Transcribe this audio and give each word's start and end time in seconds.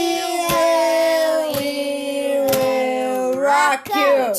we 1.56 1.72
will 2.52 3.40
rock 3.40 3.90
you. 3.96 4.34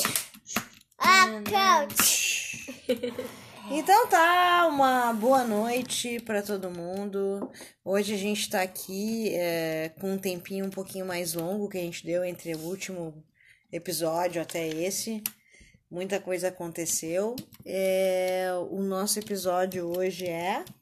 Então 3.68 4.06
tá, 4.08 4.66
uma 4.68 5.14
boa 5.14 5.42
noite 5.42 6.20
pra 6.20 6.42
todo 6.42 6.70
mundo. 6.70 7.50
Hoje 7.82 8.12
a 8.14 8.18
gente 8.18 8.50
tá 8.50 8.60
aqui 8.60 9.34
é, 9.34 9.88
com 9.98 10.12
um 10.12 10.18
tempinho 10.18 10.66
um 10.66 10.70
pouquinho 10.70 11.06
mais 11.06 11.32
longo 11.32 11.70
que 11.70 11.78
a 11.78 11.80
gente 11.80 12.04
deu 12.04 12.22
entre 12.22 12.54
o 12.54 12.60
último 12.60 13.24
episódio 13.72 14.42
até 14.42 14.68
esse. 14.68 15.22
Muita 15.90 16.18
coisa 16.20 16.48
aconteceu. 16.48 17.36
É, 17.64 18.48
o 18.70 18.80
nosso 18.82 19.18
episódio 19.18 19.86
hoje 19.96 20.26
é. 20.26 20.64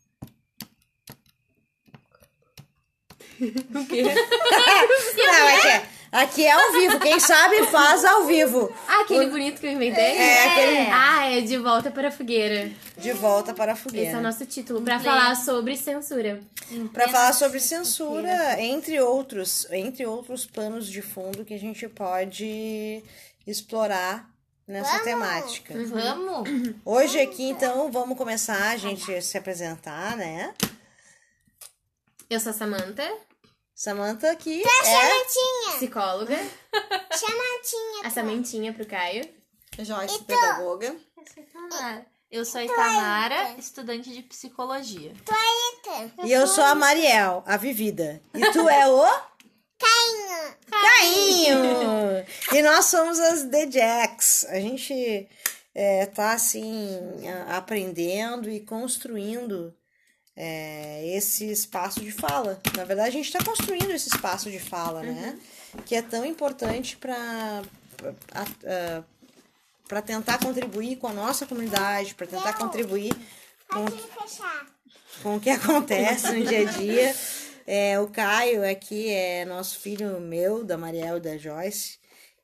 O 3.40 3.86
quê? 3.86 4.02
Não, 5.16 5.48
é 5.48 5.60
que 5.60 5.66
é- 5.68 5.86
aqui 6.12 6.44
é 6.46 6.52
ao 6.52 6.72
vivo. 6.72 7.00
Quem 7.00 7.18
sabe 7.18 7.66
faz 7.66 8.04
ao 8.04 8.24
vivo. 8.26 8.72
Ah, 8.86 9.00
aquele 9.02 9.26
bonito 9.26 9.60
que 9.60 9.66
eu 9.66 9.72
inventei? 9.72 10.04
É, 10.04 10.46
aquele- 10.46 10.90
Ah, 10.90 11.26
é 11.32 11.40
De 11.40 11.58
Volta 11.58 11.90
para 11.90 12.08
a 12.08 12.10
Fogueira. 12.12 12.70
De 12.96 13.12
volta 13.12 13.52
para 13.52 13.72
a 13.72 13.74
Esse 13.74 13.80
é 13.80 13.90
fogueira. 13.90 14.18
o 14.18 14.22
nosso 14.22 14.46
título, 14.46 14.80
pra 14.82 15.00
falar 15.00 15.34
sobre 15.34 15.76
censura. 15.76 16.40
Para 16.92 17.08
falar 17.08 17.32
sobre 17.32 17.58
censura, 17.60 18.60
entre 18.62 19.00
outros, 19.00 19.66
entre 19.70 20.06
outros 20.06 20.46
panos 20.46 20.86
de 20.88 21.02
fundo 21.02 21.44
que 21.44 21.52
a 21.54 21.58
gente 21.58 21.88
pode 21.88 23.02
explorar 23.46 24.30
nessa 24.66 25.00
temática. 25.00 25.74
Vamos? 25.86 26.48
Hoje 26.84 27.20
aqui, 27.20 27.44
então, 27.50 27.90
vamos 27.90 28.16
começar 28.16 28.70
a 28.70 28.76
gente 28.76 29.20
se 29.22 29.38
apresentar, 29.38 30.16
né? 30.16 30.54
Eu 32.30 32.40
sou 32.40 32.50
a 32.50 32.54
Samantha, 32.54 33.08
Samantha 33.74 34.30
aqui 34.30 34.62
é 34.62 35.72
psicóloga. 35.72 36.36
A 38.04 38.10
Samantinha 38.10 38.72
pro 38.72 38.86
Caio. 38.86 39.28
Joyce, 39.78 40.22
pedagoga. 40.22 40.94
Eu 42.30 42.44
sou 42.44 42.60
a 42.60 42.64
Itamara, 42.64 43.54
estudante 43.58 44.12
de 44.12 44.22
psicologia. 44.22 45.12
e 46.24 46.32
eu 46.32 46.46
sou 46.46 46.64
a 46.64 46.74
Mariel, 46.74 47.42
a 47.46 47.56
vivida. 47.56 48.20
E 48.32 48.52
tu 48.52 48.68
é 48.68 48.88
o 48.88 49.04
Cainho. 50.70 52.24
E 52.52 52.62
nós 52.62 52.86
somos 52.86 53.18
as 53.18 53.44
The 53.44 53.70
Jacks. 53.70 54.46
A 54.48 54.60
gente 54.60 55.28
é, 55.74 56.06
tá 56.06 56.32
assim 56.32 56.98
aprendendo 57.48 58.50
e 58.50 58.60
construindo 58.60 59.74
é, 60.36 61.16
esse 61.16 61.50
espaço 61.50 62.00
de 62.00 62.10
fala. 62.10 62.60
Na 62.76 62.84
verdade, 62.84 63.08
a 63.08 63.12
gente 63.12 63.26
está 63.26 63.42
construindo 63.42 63.90
esse 63.90 64.08
espaço 64.08 64.50
de 64.50 64.58
fala, 64.58 65.02
né? 65.02 65.38
Que 65.84 65.96
é 65.96 66.02
tão 66.02 66.24
importante 66.24 66.96
para 66.96 67.62
para 69.88 70.00
tentar 70.02 70.38
contribuir 70.38 70.96
com 70.96 71.06
a 71.06 71.12
nossa 71.12 71.46
comunidade, 71.46 72.14
para 72.14 72.26
tentar 72.26 72.54
contribuir 72.54 73.12
com, 73.68 73.84
com 75.22 75.36
o 75.36 75.40
que 75.40 75.50
acontece 75.50 76.32
no 76.32 76.44
dia 76.44 76.68
a 76.68 76.72
dia. 76.72 77.14
É, 77.66 77.98
o 77.98 78.08
Caio 78.08 78.68
aqui 78.68 79.08
é 79.10 79.44
nosso 79.44 79.78
filho 79.78 80.20
meu, 80.20 80.64
da 80.64 80.76
Mariel 80.76 81.16
e 81.16 81.20
da 81.20 81.36
Joyce. 81.36 81.98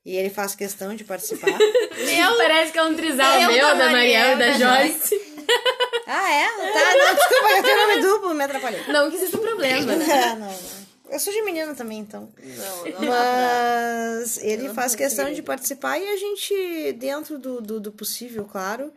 E 0.04 0.16
ele 0.16 0.30
faz 0.30 0.54
questão 0.54 0.94
de 0.94 1.04
participar. 1.04 1.46
Meu! 1.52 2.36
Parece 2.38 2.72
que 2.72 2.78
é 2.78 2.82
um 2.82 2.94
trisal 2.94 3.38
Eu 3.38 3.52
meu, 3.52 3.60
da 3.60 3.74
da 3.74 3.90
Mariel 3.90 4.32
e 4.34 4.38
da, 4.38 4.46
Mariel 4.46 4.56
e 4.56 4.58
da 4.58 4.82
Joyce. 4.82 5.20
ah, 6.06 6.32
é? 6.32 6.72
Tá, 6.72 6.96
não, 6.96 7.14
desculpa, 7.14 7.50
eu 7.50 7.62
tenho 7.62 7.88
nome 7.88 8.00
duplo, 8.00 8.34
me 8.34 8.44
atrapalhei. 8.44 8.82
Não 8.88 9.10
que 9.10 9.16
isso 9.16 9.26
seja 9.26 9.36
um 9.36 9.40
problema, 9.40 9.96
né? 9.96 10.06
É, 10.10 10.26
não, 10.36 10.46
não. 10.46 10.80
Eu 11.10 11.18
sou 11.18 11.32
de 11.32 11.42
menino 11.42 11.74
também, 11.74 11.98
então. 11.98 12.32
Não, 12.38 12.84
não. 12.84 13.08
Mas 13.08 14.38
ele 14.38 14.68
não 14.68 14.74
faz 14.74 14.94
questão 14.94 15.32
de 15.32 15.42
participar 15.42 15.98
e 15.98 16.08
a 16.08 16.16
gente, 16.16 16.92
dentro 16.92 17.36
do, 17.36 17.60
do, 17.60 17.80
do 17.80 17.92
possível, 17.92 18.44
claro, 18.44 18.92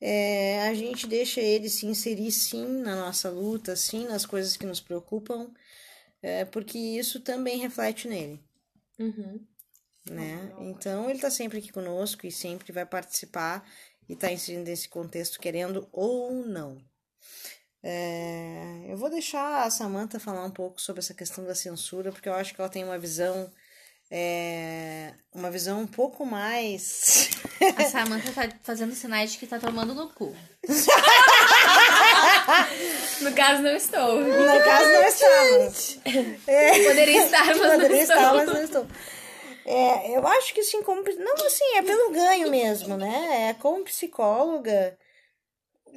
é, 0.00 0.62
a 0.68 0.74
gente 0.74 1.06
deixa 1.06 1.40
ele 1.40 1.68
se 1.68 1.86
inserir 1.86 2.30
sim 2.32 2.66
na 2.66 2.96
nossa 2.96 3.28
luta, 3.28 3.76
sim 3.76 4.06
nas 4.06 4.24
coisas 4.24 4.56
que 4.56 4.64
nos 4.64 4.80
preocupam, 4.80 5.52
é, 6.22 6.44
porque 6.44 6.78
isso 6.78 7.20
também 7.20 7.58
reflete 7.58 8.08
nele. 8.08 8.42
Uhum. 8.98 9.46
né? 10.10 10.52
Então 10.60 11.08
ele 11.08 11.18
tá 11.18 11.30
sempre 11.30 11.58
aqui 11.58 11.72
conosco 11.72 12.26
e 12.26 12.32
sempre 12.32 12.72
vai 12.72 12.84
participar 12.84 13.66
e 14.08 14.14
tá 14.16 14.30
inserindo 14.30 14.68
nesse 14.68 14.88
contexto 14.88 15.40
querendo 15.40 15.88
ou 15.92 16.44
não. 16.44 16.82
É, 17.82 18.84
eu 18.88 18.96
vou 18.96 19.08
deixar 19.08 19.64
a 19.64 19.70
Samantha 19.70 20.20
falar 20.20 20.44
um 20.44 20.50
pouco 20.50 20.80
sobre 20.80 21.00
essa 21.00 21.14
questão 21.14 21.44
da 21.44 21.54
censura, 21.54 22.12
porque 22.12 22.28
eu 22.28 22.34
acho 22.34 22.54
que 22.54 22.60
ela 22.60 22.68
tem 22.68 22.84
uma 22.84 22.98
visão 22.98 23.50
é, 24.10 25.12
uma 25.32 25.50
visão 25.50 25.80
um 25.80 25.86
pouco 25.86 26.26
mais 26.26 27.30
A 27.76 27.84
Samantha 27.84 28.32
tá 28.32 28.48
fazendo 28.62 28.94
sinais 28.94 29.32
de 29.32 29.38
que 29.38 29.46
tá 29.46 29.58
tomando 29.58 29.94
no 29.94 30.08
cu. 30.10 30.34
No 33.20 33.32
caso, 33.34 33.62
não 33.62 33.76
estou. 33.76 34.20
no 34.20 34.60
caso 34.64 34.88
não 34.88 35.02
estamos. 35.06 35.98
Poderia 36.86 37.24
estar, 37.24 37.46
mas 37.46 37.58
não 37.58 37.70
Poderia 37.70 38.02
estou. 38.02 38.16
estar, 38.16 38.34
mas 38.34 38.46
não 38.46 38.62
estou. 38.62 38.86
É, 39.66 40.16
eu 40.16 40.26
acho 40.26 40.54
que 40.54 40.62
sim, 40.62 40.82
como. 40.82 41.02
Não, 41.02 41.34
assim, 41.46 41.76
é 41.76 41.82
pelo 41.82 42.10
ganho 42.10 42.50
mesmo, 42.50 42.96
né? 42.96 43.50
É 43.50 43.54
como 43.54 43.84
psicóloga. 43.84 44.96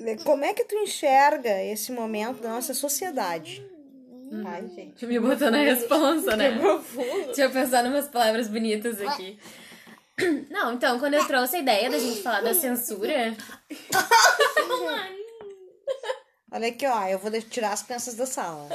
é, 0.06 0.16
Como 0.18 0.44
é 0.44 0.54
que 0.54 0.66
tu 0.66 0.76
enxerga 0.76 1.64
esse 1.64 1.92
momento 1.92 2.42
da 2.42 2.50
nossa 2.50 2.74
sociedade? 2.74 3.66
Ai, 4.46 4.68
gente. 4.70 5.06
Me 5.06 5.20
botou 5.20 5.52
na 5.52 5.58
responsa, 5.58 6.36
né? 6.36 6.58
Deixa 7.28 7.42
eu 7.44 7.52
pensar 7.52 7.86
em 7.86 7.90
umas 7.90 8.08
palavras 8.08 8.48
bonitas 8.48 9.00
aqui. 9.02 9.38
Não, 10.50 10.74
então, 10.74 11.00
quando 11.00 11.16
eu 11.16 11.26
trouxe 11.26 11.56
a 11.58 11.60
ideia 11.60 11.90
da 11.90 11.98
gente 12.00 12.22
falar 12.22 12.42
da 12.42 12.54
censura. 12.54 13.36
Olha 16.52 16.68
aqui, 16.68 16.86
ó, 16.86 17.08
eu 17.08 17.18
vou 17.18 17.32
tirar 17.42 17.74
as 17.74 17.82
crianças 17.82 18.14
da 18.16 18.28
sala. 18.28 18.70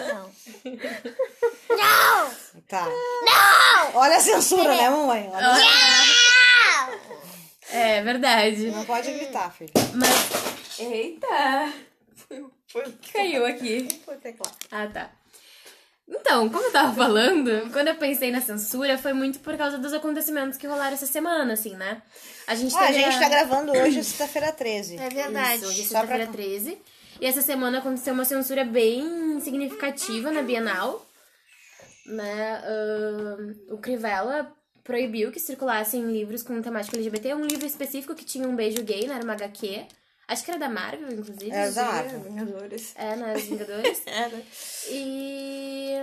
Não. 1.71 2.31
Tá. 2.69 2.85
Não! 2.87 3.95
Olha 4.01 4.17
a 4.17 4.21
censura, 4.21 4.75
né, 4.77 4.91
mamãe? 4.91 5.31
Olha- 5.33 5.55
É 7.71 8.03
verdade. 8.03 8.67
Não 8.73 8.85
pode 8.85 9.13
gritar, 9.13 9.53
filho. 9.53 9.71
Mas. 9.95 10.81
Eita! 10.81 11.73
Foi, 12.67 12.85
Caiu 13.13 13.47
aqui. 13.47 13.89
foi 14.05 14.17
o 14.17 14.21
teclado. 14.21 14.57
Ah, 14.73 14.87
tá. 14.89 15.11
Então, 16.11 16.49
como 16.49 16.65
eu 16.65 16.73
tava 16.73 16.95
falando, 16.95 17.71
quando 17.73 17.89
eu 17.89 17.95
pensei 17.97 18.31
na 18.31 18.41
censura, 18.41 18.97
foi 18.97 19.13
muito 19.13 19.41
por 19.41 19.57
causa 19.59 19.77
dos 19.79 19.93
acontecimentos 19.93 20.57
que 20.57 20.67
rolaram 20.67 20.95
essa 20.95 21.07
semana, 21.07 21.53
assim, 21.53 21.75
né? 21.77 22.01
A 22.47 22.55
gente 22.55 22.75
Ah, 22.75 22.81
a 22.85 22.87
teve 22.87 22.99
gente 23.03 23.19
tá 23.19 23.29
gravando 23.29 23.73
hoje, 23.73 24.03
sexta-feira 24.03 24.51
13. 24.53 24.97
É 24.99 25.09
verdade. 25.11 25.57
Isso, 25.63 25.67
hoje 25.69 25.81
é 25.83 25.85
Só 25.85 25.91
pra- 26.01 26.17
sexta-feira 26.17 26.33
13. 26.33 26.79
E 27.21 27.27
essa 27.27 27.43
semana 27.43 27.79
aconteceu 27.79 28.15
uma 28.15 28.25
censura 28.25 28.65
bem 28.65 29.39
significativa 29.41 30.31
na 30.31 30.41
Bienal. 30.43 31.05
Né? 32.07 32.63
Ahn, 32.65 33.55
o 33.71 33.77
Crivella 33.79 34.51
proibiu 34.83 35.31
que 35.31 35.39
circulassem 35.39 36.01
livros 36.11 36.43
com 36.43 36.63
temática 36.63 36.97
LGBT. 36.97 37.35
Um 37.35 37.45
livro 37.47 37.67
específico 37.67 38.15
que 38.15 38.25
tinha 38.25 38.49
um 38.49 38.57
beijo 38.57 38.83
gay, 38.83 39.07
né? 39.07 39.15
Era 39.17 39.25
uma 39.25 39.35
HQ. 39.35 39.85
Acho 40.29 40.45
que 40.45 40.51
era 40.51 40.61
da 40.61 40.69
Marvel, 40.69 41.11
inclusive. 41.11 41.51
É 41.51 41.71
da 41.71 41.85
Marvel. 41.85 42.21
Vingadores. 42.21 42.95
É, 42.95 43.17
nas 43.17 43.43
Vingadores. 43.45 44.03
Era. 44.07 44.43
E, 44.91 45.95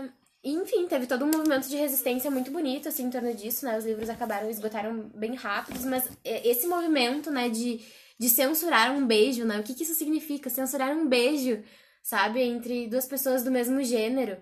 enfim, 0.44 0.88
teve 0.88 1.06
todo 1.06 1.24
um 1.24 1.32
movimento 1.32 1.70
de 1.70 1.78
resistência 1.78 2.32
muito 2.32 2.50
bonito, 2.50 2.90
assim, 2.90 3.04
em 3.04 3.10
torno 3.12 3.32
disso, 3.36 3.66
né? 3.66 3.78
Os 3.78 3.86
livros 3.86 4.10
acabaram, 4.10 4.50
esgotaram 4.50 5.12
bem 5.14 5.36
rápidos, 5.36 5.86
mas 5.86 6.10
esse 6.24 6.66
movimento, 6.66 7.30
né, 7.30 7.50
de, 7.50 7.80
de 8.20 8.28
censurar 8.28 8.92
um 8.92 9.06
beijo, 9.06 9.46
né? 9.46 9.60
O 9.60 9.64
que 9.64 9.76
que 9.76 9.84
isso 9.84 9.94
significa? 9.94 10.50
Censurar 10.50 10.92
um 10.92 11.08
beijo, 11.08 11.64
sabe? 12.02 12.42
Entre 12.42 12.88
duas 12.88 13.08
pessoas 13.08 13.44
do 13.44 13.52
mesmo 13.52 13.84
gênero. 13.84 14.38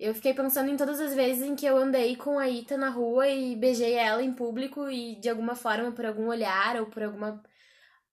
Eu 0.00 0.14
fiquei 0.16 0.34
pensando 0.34 0.68
em 0.68 0.76
todas 0.76 1.00
as 1.00 1.14
vezes 1.14 1.44
em 1.44 1.54
que 1.54 1.64
eu 1.64 1.76
andei 1.76 2.16
com 2.16 2.36
a 2.36 2.48
Ita 2.48 2.76
na 2.76 2.88
rua 2.88 3.28
e 3.28 3.54
beijei 3.54 3.92
ela 3.92 4.20
em 4.20 4.32
público 4.32 4.90
e, 4.90 5.14
de 5.20 5.28
alguma 5.28 5.54
forma, 5.54 5.92
por 5.92 6.04
algum 6.04 6.26
olhar 6.26 6.76
ou 6.80 6.86
por 6.86 7.04
alguma, 7.04 7.40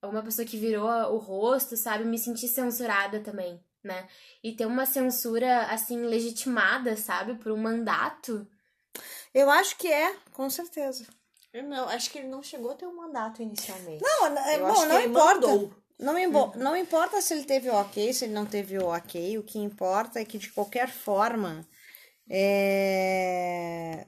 alguma 0.01 0.23
pessoa 0.23 0.45
que 0.45 0.57
virou 0.57 0.87
o 1.13 1.17
rosto, 1.17 1.75
sabe? 1.77 2.03
Me 2.05 2.17
senti 2.17 2.47
censurada 2.47 3.19
também, 3.19 3.59
né? 3.83 4.07
E 4.43 4.53
ter 4.53 4.65
uma 4.65 4.85
censura, 4.85 5.63
assim, 5.67 6.01
legitimada, 6.05 6.95
sabe? 6.97 7.35
Por 7.35 7.51
um 7.51 7.57
mandato. 7.57 8.47
Eu 9.33 9.49
acho 9.49 9.77
que 9.77 9.87
é, 9.87 10.15
com 10.33 10.49
certeza. 10.49 11.05
Eu 11.53 11.63
Não, 11.63 11.89
acho 11.89 12.09
que 12.11 12.19
ele 12.19 12.27
não 12.27 12.43
chegou 12.43 12.71
a 12.71 12.75
ter 12.75 12.85
um 12.85 12.95
mandato 12.95 13.41
inicialmente. 13.41 14.03
Não, 14.03 14.37
é, 14.37 14.55
Eu 14.59 14.67
bom, 14.67 14.85
não 14.85 15.01
importa. 15.01 15.47
mandou. 15.47 15.73
Não, 15.99 16.17
imbo- 16.17 16.53
não 16.55 16.77
importa 16.77 17.19
se 17.21 17.33
ele 17.33 17.43
teve 17.43 17.69
o 17.69 17.73
ok, 17.73 18.13
se 18.13 18.23
ele 18.25 18.33
não 18.33 18.45
teve 18.45 18.77
o 18.77 18.85
ok. 18.85 19.37
O 19.37 19.43
que 19.43 19.59
importa 19.59 20.19
é 20.19 20.23
que, 20.25 20.37
de 20.37 20.49
qualquer 20.51 20.87
forma, 20.89 21.67
é, 22.29 24.05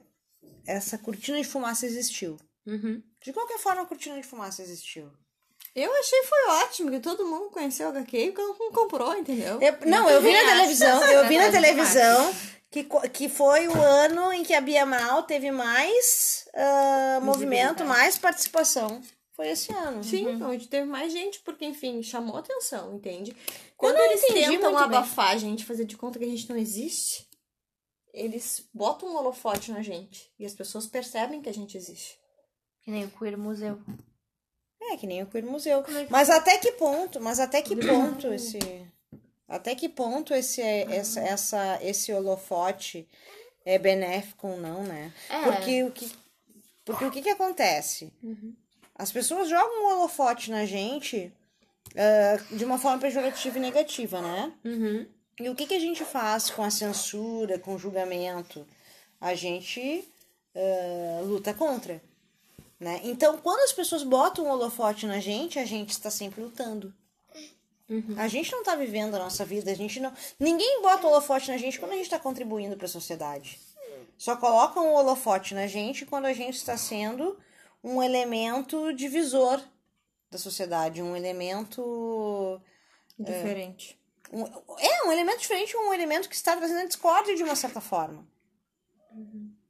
essa 0.66 0.98
cortina 0.98 1.38
de 1.38 1.48
fumaça 1.48 1.86
existiu. 1.86 2.38
Uhum. 2.66 3.02
De 3.22 3.34
qualquer 3.34 3.58
forma, 3.60 3.82
a 3.82 3.86
cortina 3.86 4.16
de 4.16 4.24
fumaça 4.24 4.62
existiu. 4.62 5.12
Eu 5.76 5.94
achei 5.96 6.24
foi 6.24 6.48
ótimo, 6.64 6.92
que 6.92 7.00
todo 7.00 7.26
mundo 7.26 7.50
conheceu 7.50 7.88
o 7.88 7.92
HQ 7.92 8.18
e 8.18 8.32
comprou, 8.72 9.16
entendeu? 9.16 9.62
Eu- 9.62 9.78
não, 9.86 10.10
eu 10.10 10.22
vi 10.22 10.34
na 10.34 10.40
televisão, 10.40 11.04
eu 11.06 11.28
vi 11.28 11.38
na 11.38 11.50
televisão 11.50 12.36
que, 12.70 12.86
que 13.14 13.30
foi 13.30 13.68
o 13.68 13.82
ano 13.82 14.34
em 14.34 14.44
que 14.44 14.54
a 14.54 14.62
Bia 14.62 14.86
Mal 14.86 15.24
teve 15.24 15.50
mais 15.52 16.48
ah, 16.54 17.20
movimento, 17.22 17.86
mais 17.86 18.18
participação. 18.18 19.02
Foi 19.34 19.48
esse 19.50 19.74
ano. 19.74 20.04
Sim, 20.04 20.44
onde 20.44 20.68
teve 20.68 20.86
mais 20.86 21.12
gente, 21.12 21.40
porque, 21.40 21.66
enfim, 21.66 22.04
chamou 22.04 22.38
atenção, 22.38 22.94
entende? 22.94 23.36
Quando 23.78 23.98
eles 23.98 24.22
tentam 24.28 24.74
bem. 24.74 24.84
abafar 24.84 25.32
a 25.32 25.38
gente, 25.38 25.66
fazer 25.66 25.86
de 25.86 25.98
conta 25.98 26.20
que 26.20 26.26
a 26.26 26.28
gente 26.28 26.50
não 26.50 26.58
existe, 26.58 27.28
eles 28.14 28.68
botam 28.74 29.10
um 29.10 29.16
holofote 29.16 29.72
na 29.72 29.82
gente. 29.82 30.32
E 30.38 30.46
as 30.46 30.54
pessoas 30.54 30.86
percebem 30.86 31.42
que 31.42 31.50
a 31.50 31.54
gente 31.54 31.78
existe. 31.78 32.20
Que 32.84 32.92
nem 32.92 33.06
o 33.06 33.10
Queer 33.10 33.38
Museu. 33.38 33.80
É, 34.82 34.98
que 34.98 35.06
nem 35.06 35.22
o 35.22 35.28
Queer 35.28 35.46
Museu. 35.46 35.84
Mas 36.10 36.30
até 36.30 36.58
que 36.58 36.72
ponto, 36.74 37.22
mas 37.22 37.40
até 37.40 37.62
que 37.62 37.76
ponto 37.76 38.34
esse... 38.34 38.60
Até 39.48 39.76
que 39.76 39.90
ponto 39.90 40.34
esse, 40.34 40.62
essa, 40.62 41.20
essa, 41.20 41.80
esse 41.82 42.14
holofote 42.14 43.08
é 43.66 43.78
benéfico 43.78 44.48
ou 44.48 44.58
não, 44.58 44.84
né? 44.84 45.14
É. 45.30 45.42
Porque 45.44 45.84
o 45.84 45.92
que, 45.92 46.10
porque 46.86 47.06
o 47.06 47.12
que 47.12 47.22
que 47.22 47.30
acontece? 47.30 48.14
As 48.96 49.12
pessoas 49.12 49.50
jogam 49.50 49.84
um 49.84 49.88
holofote 49.92 50.50
na 50.50 50.66
gente 50.66 51.32
ah, 51.96 52.38
de 52.52 52.64
uma 52.64 52.78
forma 52.78 53.00
pejorativa 53.00 53.58
e 53.58 53.62
negativa, 53.62 54.22
né? 54.22 54.54
Uhum. 54.64 55.06
E 55.40 55.50
o 55.50 55.56
que, 55.56 55.66
que 55.66 55.74
a 55.74 55.80
gente 55.80 56.04
faz 56.06 56.50
com 56.50 56.64
a 56.64 56.70
censura, 56.70 57.58
com 57.60 57.76
o 57.76 57.80
julgamento? 57.80 58.66
A 59.20 59.36
gente 59.36 60.08
ah, 60.56 61.22
luta 61.24 61.54
contra. 61.54 62.02
Né? 62.82 63.00
Então, 63.04 63.38
quando 63.38 63.60
as 63.60 63.72
pessoas 63.72 64.02
botam 64.04 64.44
um 64.46 64.50
holofote 64.50 65.06
na 65.06 65.20
gente, 65.20 65.60
a 65.60 65.66
gente 65.66 65.92
está 65.92 66.10
sempre 66.10 66.42
lutando. 66.42 66.92
A 68.18 68.28
gente 68.28 68.52
não 68.52 68.62
está 68.62 68.74
vivendo 68.76 69.14
a 69.16 69.20
nossa 69.20 69.46
vida, 69.46 69.70
a 69.70 69.76
gente 69.76 70.00
não. 70.00 70.12
Ninguém 70.40 70.82
bota 70.82 71.06
um 71.06 71.12
holofote 71.12 71.52
na 71.52 71.58
gente 71.58 71.80
quando 71.80 71.92
a 71.92 71.96
gente 71.96 72.06
está 72.06 72.18
contribuindo 72.18 72.76
para 72.76 72.86
a 72.88 72.90
sociedade. 72.90 73.60
Só 74.18 74.36
colocam 74.36 74.88
um 74.88 74.94
holofote 74.96 75.54
na 75.54 75.68
gente 75.68 76.08
quando 76.08 76.26
a 76.26 76.34
gente 76.34 76.56
está 76.56 76.76
sendo 76.76 77.38
um 77.84 78.02
elemento 78.02 78.92
divisor 78.94 79.62
da 80.32 80.40
sociedade, 80.40 81.04
um 81.04 81.16
elemento 81.16 82.60
Diferente. 83.20 84.00
um- 84.34 84.46
é 84.80 85.04
um 85.06 85.12
elemento 85.12 85.40
diferente, 85.42 85.76
um 85.78 85.94
elemento 85.94 86.30
que 86.30 86.36
está 86.36 86.56
trazendo 86.58 86.80
a 86.82 86.86
discórdia 86.86 87.36
de 87.36 87.44
uma 87.44 87.56
certa 87.56 87.82
forma. 87.82 88.26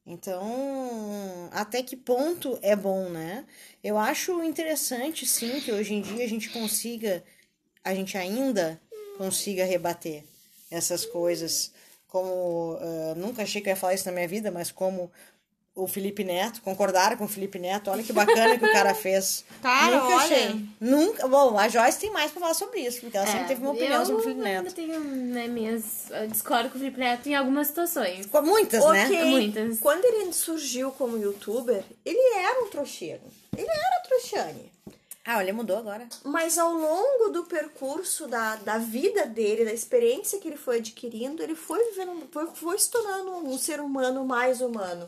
Então, 0.05 1.49
até 1.51 1.83
que 1.83 1.95
ponto 1.95 2.57
é 2.61 2.75
bom, 2.75 3.09
né? 3.09 3.45
Eu 3.83 3.97
acho 3.97 4.43
interessante, 4.43 5.25
sim, 5.25 5.61
que 5.61 5.71
hoje 5.71 5.93
em 5.93 6.01
dia 6.01 6.25
a 6.25 6.27
gente 6.27 6.49
consiga, 6.49 7.23
a 7.83 7.93
gente 7.93 8.17
ainda 8.17 8.81
consiga 9.17 9.63
rebater 9.63 10.23
essas 10.71 11.05
coisas. 11.05 11.71
Como, 12.07 12.77
ah, 12.81 13.15
nunca 13.15 13.43
achei 13.43 13.61
que 13.61 13.69
eu 13.69 13.71
ia 13.71 13.75
falar 13.77 13.93
isso 13.93 14.05
na 14.07 14.11
minha 14.11 14.27
vida, 14.27 14.51
mas 14.51 14.71
como 14.71 15.11
o 15.73 15.87
Felipe 15.87 16.23
Neto, 16.23 16.61
concordaram 16.61 17.15
com 17.15 17.23
o 17.23 17.27
Felipe 17.27 17.57
Neto, 17.57 17.89
olha 17.89 18.03
que 18.03 18.11
bacana 18.11 18.57
que 18.57 18.65
o 18.65 18.71
cara 18.73 18.93
fez. 18.93 19.45
Cara, 19.61 19.95
nunca 19.95 20.05
olha. 20.07 20.15
achei. 20.17 20.65
Nunca. 20.79 21.27
Bom, 21.27 21.57
a 21.57 21.69
Joyce 21.69 21.99
tem 21.99 22.11
mais 22.11 22.29
pra 22.31 22.41
falar 22.41 22.53
sobre 22.53 22.81
isso, 22.81 22.99
porque 22.99 23.15
ela 23.15 23.25
sempre 23.25 23.43
É, 23.43 23.47
teve 23.47 23.61
uma 23.61 23.71
opinião 23.71 23.99
eu 24.01 24.05
sobre 24.05 24.21
o 24.21 24.23
Felipe 24.23 24.41
ainda 24.47 24.61
Neto. 24.63 24.75
tenho 24.75 24.99
né, 24.99 25.47
minhas. 25.47 26.09
eu 26.09 26.27
discordo 26.27 26.69
com 26.69 26.75
o 26.75 26.79
Felipe 26.79 26.99
Neto 26.99 27.29
em 27.29 27.35
algumas 27.35 27.67
situações. 27.67 28.25
Com 28.25 28.41
Muitas, 28.41 28.83
né? 28.85 29.05
Ok, 29.05 29.25
Muitas. 29.25 29.79
quando 29.79 30.03
ele 30.03 30.33
surgiu 30.33 30.91
como 30.91 31.17
youtuber, 31.17 31.83
ele 32.03 32.35
era 32.39 32.63
um 32.63 32.69
trouxeiro. 32.69 33.21
Ele 33.57 33.69
era 33.69 34.01
trouxane. 34.07 34.71
Ah, 35.23 35.39
ele 35.41 35.51
mudou 35.53 35.77
agora. 35.77 36.07
Mas 36.25 36.57
ao 36.57 36.73
longo 36.73 37.29
do 37.29 37.43
percurso 37.45 38.27
da, 38.27 38.55
da 38.57 38.77
vida 38.79 39.25
dele, 39.27 39.63
da 39.63 39.71
experiência 39.71 40.39
que 40.39 40.47
ele 40.47 40.57
foi 40.57 40.77
adquirindo, 40.77 41.43
ele 41.43 41.53
foi 41.55 41.79
vivendo, 41.91 42.27
foi, 42.31 42.47
foi 42.55 42.77
se 42.79 42.89
tornando 42.89 43.31
um 43.47 43.55
ser 43.57 43.79
humano 43.79 44.25
mais 44.25 44.61
humano. 44.61 45.07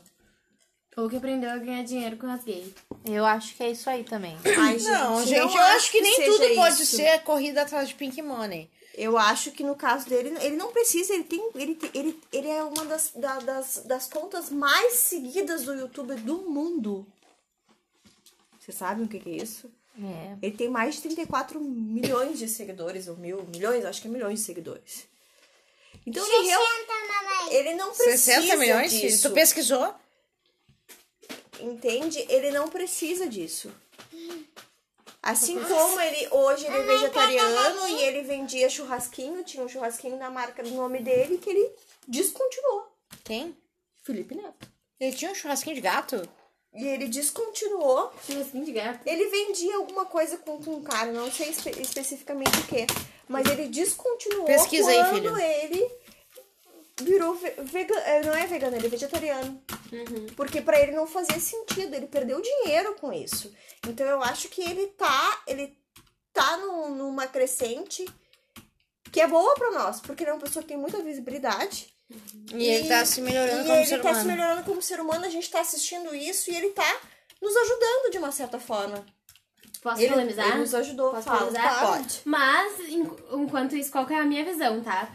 Ou 0.95 1.10
que 1.10 1.16
aprendeu 1.16 1.50
a 1.50 1.57
ganhar 1.57 1.84
dinheiro 1.84 2.18
com 2.18 2.28
as 2.28 2.44
gays. 2.44 2.72
Eu 3.06 3.25
acho 3.25 3.56
que 3.56 3.63
é 3.63 3.72
isso 3.72 3.90
aí 3.90 4.04
também. 4.04 4.38
Ai, 4.57 4.78
gente, 4.78 4.92
não, 4.92 5.25
gente, 5.25 5.40
eu 5.56 5.62
acho 5.63 5.92
que, 5.92 6.01
nem 6.01 6.16
seja 6.16 6.31
tudo 6.31 6.56
pode 6.56 6.84
isso. 6.84 6.95
ser 6.95 7.19
corrida 7.24 7.63
atrás 7.63 7.88
de 7.90 7.95
Pink 7.95 8.22
Money. 8.22 8.69
Eu 8.95 9.18
acho 9.18 9.50
que 9.51 9.63
no 9.63 9.75
caso 9.75 10.07
dele, 10.07 10.36
ele 10.42 10.56
não 10.56 10.72
precisa, 10.72 11.16
ele 11.16 11.24
tem. 11.24 11.50
Ele, 11.56 11.80
ele, 11.95 12.22
ele 12.31 12.48
é 12.48 12.62
uma 12.63 12.86
das, 12.86 13.12
da- 13.16 13.40
das, 13.40 13.78
das 13.86 14.07
contas 14.07 14.51
mais 14.51 14.94
seguidas 14.94 15.63
do 15.63 15.74
YouTube 15.74 16.13
do 16.18 16.44
mundo. 16.44 17.07
Vocês 18.60 18.78
sabem 18.78 19.06
o 19.06 19.07
que, 19.07 19.19
que 19.19 19.30
é 19.31 19.44
isso? 19.44 19.69
É. 20.00 20.38
Ele 20.42 20.56
tem 20.56 20.69
mais 20.69 20.95
de 20.95 21.01
34 21.01 21.60
milhões 21.60 22.38
de 22.38 22.48
seguidores, 22.48 23.07
ou 23.07 23.16
mil, 23.18 23.44
milhões, 23.51 23.84
acho 23.84 24.00
que 24.01 24.07
é 24.07 24.12
milhões 24.12 24.40
de 24.40 24.45
seguidores. 24.45 25.06
Então 26.06 26.24
ele, 26.25 26.48
real- 26.48 26.62
ele 27.51 27.74
não 27.75 27.92
precisa 27.94 28.18
60 28.42 28.57
milhões, 28.57 28.92
disso. 28.92 29.30
Tu 29.30 29.34
pesquisou? 29.34 29.94
Entende? 31.63 32.25
Ele 32.30 32.51
não 32.51 32.68
precisa 32.68 33.27
disso. 33.27 33.71
Assim 35.21 35.57
como 35.63 36.00
ele 36.01 36.27
hoje 36.31 36.65
ele 36.65 36.75
é 36.77 36.81
vegetariano 36.83 37.88
e 37.88 38.04
ele 38.04 38.21
vendia 38.24 38.69
churrasquinho, 38.69 39.42
tinha 39.44 39.63
um 39.63 39.69
churrasquinho 39.69 40.18
na 40.18 40.30
marca 40.30 40.62
do 40.62 40.71
nome 40.71 41.00
dele 41.00 41.38
que 41.38 41.50
ele 41.50 41.71
descontinuou. 42.06 42.92
Quem? 43.24 43.56
Felipe 44.04 44.36
Neto. 44.36 44.68
Ele 45.00 45.15
tinha 45.15 45.31
um 45.31 45.36
churrasquinho 45.36 45.75
de 45.75 45.81
gato? 45.81 46.27
E 46.74 46.86
ele 46.86 47.07
descontinuou. 47.07 48.12
Churrasquinho 48.27 48.66
de 48.66 48.71
gato. 48.74 49.00
Ele 49.07 49.27
vendia 49.27 49.77
alguma 49.77 50.06
coisa 50.06 50.38
com, 50.38 50.62
com 50.62 50.71
um 50.75 50.83
cara, 50.83 51.12
não 51.13 51.31
sei 51.31 51.50
espe- 51.50 51.80
especificamente 51.81 52.57
o 52.59 52.68
que. 52.68 52.86
Mas 53.30 53.48
ele 53.50 53.68
descontinuou 53.69 54.45
Pesquisa 54.45 54.89
aí, 54.89 54.98
quando 55.09 55.33
filho. 55.33 55.38
ele 55.39 55.92
virou 57.01 57.36
vegano. 57.36 58.25
Não 58.25 58.34
é 58.36 58.45
vegano, 58.48 58.75
ele 58.75 58.88
é 58.88 58.90
vegetariano. 58.90 59.62
Porque 60.36 60.62
pra 60.62 60.80
ele 60.80 60.92
não 60.94 61.07
fazia 61.07 61.40
sentido, 61.40 61.94
ele 61.95 62.07
perdeu 62.07 62.42
dinheiro 62.42 62.95
com 62.95 63.12
isso. 63.12 63.54
Então 63.88 64.06
eu 64.06 64.22
acho 64.24 64.48
que 64.50 64.62
ele 64.62 64.88
tá, 64.88 65.42
ele 65.48 65.78
tá 66.31 66.57
num- 66.57 66.95
numa 66.95 67.28
crescente 67.28 68.06
que 69.12 69.22
é 69.22 69.28
boa 69.28 69.54
pra 69.54 69.72
nós, 69.72 70.01
porque 70.01 70.24
ele 70.24 70.31
é 70.31 70.34
uma 70.34 70.40
pessoa 70.42 70.62
que 70.63 70.69
tem 70.69 70.78
muita 70.78 71.01
visibilidade. 71.04 71.94
E, 72.54 72.66
ele 72.68 72.88
tá 72.88 73.06
se 73.06 73.22
melhorando 73.22 73.62
e 73.62 73.63
como 73.66 73.75
ele 73.78 73.86
ser 73.86 74.01
tá 74.01 74.10
humano. 74.10 74.22
se 74.22 74.28
melhorando 74.28 74.63
como 74.63 74.81
ser 74.81 75.00
humano, 75.00 75.25
a 75.25 75.30
gente 75.30 75.50
tá 75.50 75.62
assistindo 75.62 76.13
isso 76.16 76.51
e 76.51 76.56
ele 76.56 76.69
tá 76.72 77.00
nos 77.42 77.56
ajudando 77.56 78.12
de 78.12 78.18
uma 78.18 78.31
certa 78.31 78.60
forma. 78.60 79.06
Posso 79.81 80.01
Ele, 80.01 80.12
polemizar? 80.13 80.48
ele 80.48 80.60
nos 80.60 80.74
ajudou, 80.74 81.12
Posso 81.12 81.24
fala, 81.24 81.40
polemizar? 81.40 81.88
pode. 81.88 82.22
Mas, 82.24 82.80
en- 82.90 83.16
enquanto 83.33 83.76
isso, 83.76 83.92
qual 83.92 84.06
que 84.06 84.14
é 84.14 84.18
a 84.19 84.23
minha 84.23 84.45
visão, 84.45 84.81
tá? 84.81 85.09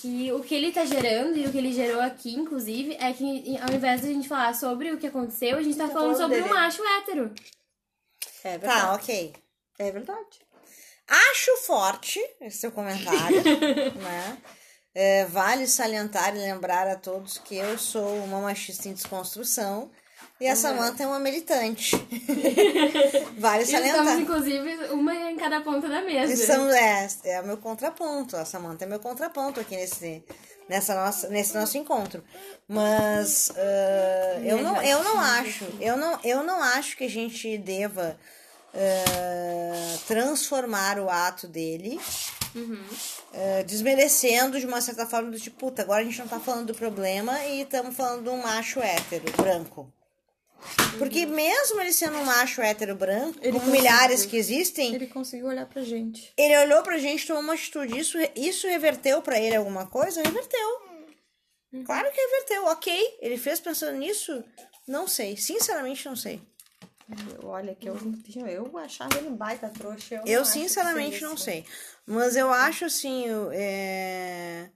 Que 0.00 0.30
o 0.32 0.40
que 0.40 0.54
ele 0.54 0.70
tá 0.70 0.84
gerando 0.84 1.36
e 1.36 1.44
o 1.46 1.50
que 1.50 1.58
ele 1.58 1.72
gerou 1.72 2.00
aqui, 2.00 2.32
inclusive, 2.34 2.96
é 3.00 3.12
que 3.12 3.56
ao 3.58 3.74
invés 3.74 4.00
de 4.02 4.08
a 4.08 4.12
gente 4.12 4.28
falar 4.28 4.54
sobre 4.54 4.92
o 4.92 4.98
que 4.98 5.06
aconteceu, 5.08 5.56
a 5.56 5.62
gente 5.62 5.76
tá, 5.76 5.88
Tá 5.88 5.92
falando 5.92 6.14
falando 6.16 6.22
sobre 6.30 6.40
dele. 6.42 6.48
um 6.48 6.54
macho 6.54 6.82
hétero. 6.84 7.34
É 8.44 8.58
verdade. 8.58 8.80
Tá, 8.80 8.94
ok. 8.94 9.34
É 9.78 9.90
verdade. 9.90 10.48
Acho 11.08 11.56
forte 11.58 12.20
esse 12.40 12.58
seu 12.58 12.70
comentário, 12.72 13.42
né? 13.96 14.38
É, 14.94 15.24
vale 15.26 15.66
salientar 15.66 16.34
e 16.36 16.40
lembrar 16.40 16.86
a 16.86 16.96
todos 16.96 17.38
que 17.38 17.56
eu 17.56 17.78
sou 17.78 18.16
uma 18.24 18.40
machista 18.40 18.88
em 18.88 18.92
desconstrução 18.92 19.90
e 20.40 20.46
a 20.46 20.54
Samantha 20.54 21.02
é 21.02 21.06
uma 21.06 21.18
militante. 21.18 21.96
vale 23.38 23.62
E 23.62 23.64
estamos, 23.64 23.88
salientar. 23.88 24.20
inclusive, 24.20 24.74
uma 24.92 25.12
em 25.14 25.36
cada 25.36 25.60
ponta 25.62 25.88
da 25.88 26.00
mesa. 26.00 26.32
Estamos, 26.32 26.72
é, 26.72 27.08
é 27.24 27.40
o 27.40 27.46
meu 27.46 27.56
contraponto. 27.56 28.36
A 28.36 28.44
Samantha 28.44 28.84
é 28.84 28.88
meu 28.88 29.00
contraponto 29.00 29.58
aqui 29.58 29.74
nesse, 29.74 30.22
nessa 30.68 30.94
nossa, 30.94 31.28
nesse 31.28 31.54
nosso 31.56 31.76
encontro. 31.76 32.22
Mas 32.68 33.50
ah, 33.56 34.40
eu, 34.44 34.62
não, 34.62 34.80
eu 34.80 35.02
não 35.02 35.18
acho. 35.18 35.64
Eu 35.80 35.96
não, 35.96 36.20
eu 36.22 36.42
não 36.44 36.62
acho 36.62 36.96
que 36.96 37.04
a 37.04 37.10
gente 37.10 37.58
deva 37.58 38.16
ah, 38.72 39.98
transformar 40.06 41.00
o 41.00 41.10
ato 41.10 41.48
dele. 41.48 41.98
ah, 43.34 43.62
desmerecendo 43.66 44.60
de 44.60 44.66
uma 44.66 44.80
certa 44.80 45.04
forma 45.04 45.32
do 45.32 45.40
tipo, 45.40 45.58
puta, 45.58 45.82
agora 45.82 46.02
a 46.02 46.04
gente 46.04 46.20
não 46.20 46.28
tá 46.28 46.38
falando 46.38 46.68
do 46.68 46.74
problema 46.74 47.44
e 47.44 47.62
estamos 47.62 47.96
falando 47.96 48.22
de 48.22 48.28
um 48.28 48.40
macho 48.40 48.78
hétero, 48.78 49.24
branco. 49.36 49.92
Porque 50.98 51.24
mesmo 51.24 51.80
ele 51.80 51.92
sendo 51.92 52.16
um 52.18 52.24
macho 52.24 52.60
hétero 52.60 52.94
branco, 52.96 53.38
como 53.40 53.66
milhares 53.70 54.26
que 54.26 54.36
existem, 54.36 54.94
Ele 54.94 55.06
conseguiu 55.06 55.46
olhar 55.46 55.66
pra 55.66 55.82
gente. 55.82 56.32
ele 56.36 56.58
olhou 56.58 56.82
pra 56.82 56.98
gente, 56.98 57.26
tomou 57.26 57.42
uma 57.42 57.54
atitude. 57.54 57.98
Isso, 57.98 58.18
isso 58.34 58.66
reverteu 58.66 59.22
pra 59.22 59.38
ele 59.40 59.54
alguma 59.56 59.86
coisa? 59.86 60.22
Reverteu. 60.22 60.88
Claro 61.84 62.10
que 62.10 62.20
reverteu. 62.20 62.64
Ok. 62.66 63.18
Ele 63.20 63.36
fez 63.38 63.60
pensando 63.60 63.96
nisso? 63.98 64.42
Não 64.86 65.06
sei. 65.06 65.36
Sinceramente, 65.36 66.04
não 66.06 66.16
sei. 66.16 66.40
Olha, 67.42 67.74
que 67.74 67.88
eu, 67.88 67.96
eu 68.46 68.78
achava 68.78 69.16
ele 69.16 69.30
baita 69.30 69.68
trouxa. 69.70 70.16
Eu, 70.16 70.20
não 70.20 70.26
Eu, 70.26 70.42
que 70.42 70.48
sinceramente, 70.48 71.22
não 71.22 71.36
sei. 71.36 71.64
Mas 72.06 72.36
eu 72.36 72.50
acho 72.50 72.84
assim. 72.86 73.24
É... 73.52 74.70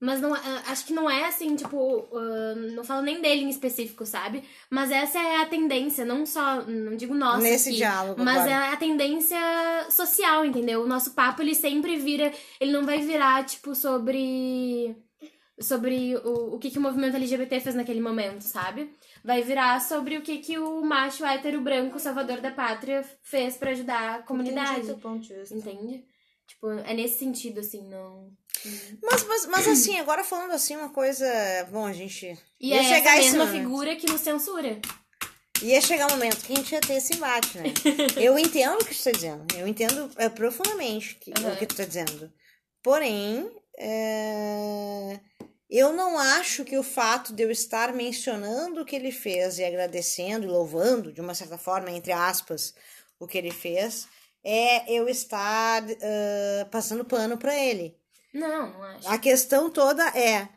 Mas 0.00 0.18
não, 0.20 0.34
ah, 0.34 0.62
acho 0.68 0.86
que 0.86 0.94
não 0.94 1.10
é 1.10 1.26
assim, 1.26 1.54
tipo, 1.54 2.08
ah, 2.14 2.54
não 2.74 2.82
falo 2.82 3.02
nem 3.02 3.20
dele 3.20 3.42
em 3.42 3.50
específico, 3.50 4.06
sabe? 4.06 4.42
Mas 4.70 4.90
essa 4.90 5.18
é 5.18 5.42
a 5.42 5.46
tendência, 5.46 6.04
não 6.06 6.24
só, 6.24 6.62
não 6.62 6.96
digo 6.96 7.14
nossa 7.14 7.42
Nesse 7.42 7.68
aqui, 7.68 7.78
diálogo 7.78 8.24
mas 8.24 8.38
agora. 8.38 8.50
é 8.50 8.72
a 8.72 8.76
tendência 8.76 9.38
social, 9.90 10.44
entendeu? 10.44 10.82
O 10.82 10.86
nosso 10.86 11.10
papo, 11.10 11.42
ele 11.42 11.54
sempre 11.54 11.96
vira, 11.96 12.32
ele 12.58 12.72
não 12.72 12.84
vai 12.84 12.98
virar, 12.98 13.44
tipo, 13.44 13.74
sobre 13.74 14.96
sobre 15.60 16.16
o, 16.16 16.54
o 16.54 16.58
que, 16.58 16.70
que 16.70 16.78
o 16.78 16.80
movimento 16.80 17.16
LGBT 17.16 17.60
fez 17.60 17.74
naquele 17.74 18.00
momento, 18.00 18.42
sabe? 18.42 18.94
Vai 19.22 19.42
virar 19.42 19.78
sobre 19.80 20.16
o 20.16 20.22
que, 20.22 20.38
que 20.38 20.58
o 20.58 20.82
macho 20.82 21.24
hétero 21.24 21.60
branco 21.60 21.98
salvador 21.98 22.40
da 22.40 22.50
pátria 22.50 23.04
fez 23.22 23.58
pra 23.58 23.72
ajudar 23.72 24.14
a 24.14 24.22
comunidade. 24.22 24.80
Entendi 24.80 25.00
ponto 25.00 25.20
de 25.20 25.34
vista. 25.34 25.54
Entende? 25.54 26.04
Tipo, 26.46 26.70
é 26.70 26.94
nesse 26.94 27.18
sentido, 27.18 27.60
assim, 27.60 27.86
não. 27.88 28.32
Mas, 29.02 29.24
mas, 29.24 29.46
mas 29.46 29.68
assim, 29.68 29.98
agora 29.98 30.24
falando 30.24 30.52
assim, 30.52 30.76
uma 30.76 30.90
coisa. 30.90 31.26
Bom, 31.70 31.86
a 31.86 31.92
gente. 31.92 32.38
E 32.60 32.70
ia 32.70 32.80
é 32.80 32.84
chegar 32.84 33.18
essa 33.18 33.36
mesma 33.36 33.46
figura 33.46 33.96
que 33.96 34.06
nos 34.06 34.20
censura. 34.20 34.80
Ia 35.62 35.80
chegar 35.80 36.06
um 36.06 36.10
momento 36.10 36.44
que 36.44 36.52
a 36.52 36.56
gente 36.56 36.72
ia 36.72 36.80
ter 36.80 36.94
esse 36.94 37.14
embate, 37.14 37.58
né? 37.58 37.64
Eu 38.16 38.38
entendo 38.38 38.80
o 38.80 38.84
que 38.84 38.94
tu 38.94 39.04
tá 39.04 39.10
dizendo. 39.10 39.44
Eu 39.54 39.68
entendo 39.68 40.10
é, 40.16 40.28
profundamente 40.28 41.16
que- 41.16 41.32
Aham. 41.36 41.52
o 41.52 41.56
que 41.56 41.66
tu 41.66 41.76
tá 41.76 41.84
dizendo. 41.84 42.32
Porém, 42.82 43.50
é, 43.78 45.20
eu 45.68 45.92
não 45.92 46.18
acho 46.18 46.64
que 46.64 46.78
o 46.78 46.82
fato 46.82 47.32
de 47.34 47.42
eu 47.42 47.50
estar 47.50 47.92
mencionando 47.92 48.80
o 48.80 48.84
que 48.84 48.96
ele 48.96 49.12
fez 49.12 49.58
e 49.58 49.64
agradecendo 49.64 50.46
e 50.46 50.48
louvando, 50.50 51.12
de 51.12 51.20
uma 51.20 51.34
certa 51.34 51.58
forma, 51.58 51.90
entre 51.90 52.10
aspas, 52.12 52.74
o 53.18 53.26
que 53.26 53.36
ele 53.36 53.50
fez, 53.50 54.08
é 54.42 54.90
eu 54.90 55.08
estar 55.08 55.84
ah, 55.84 56.64
passando 56.70 57.04
pano 57.04 57.36
pra 57.36 57.54
ele. 57.54 57.99
Não, 58.32 58.70
não 58.70 58.82
acho. 58.82 59.08
A 59.08 59.18
questão 59.18 59.70
toda 59.70 60.06
é: 60.08 60.48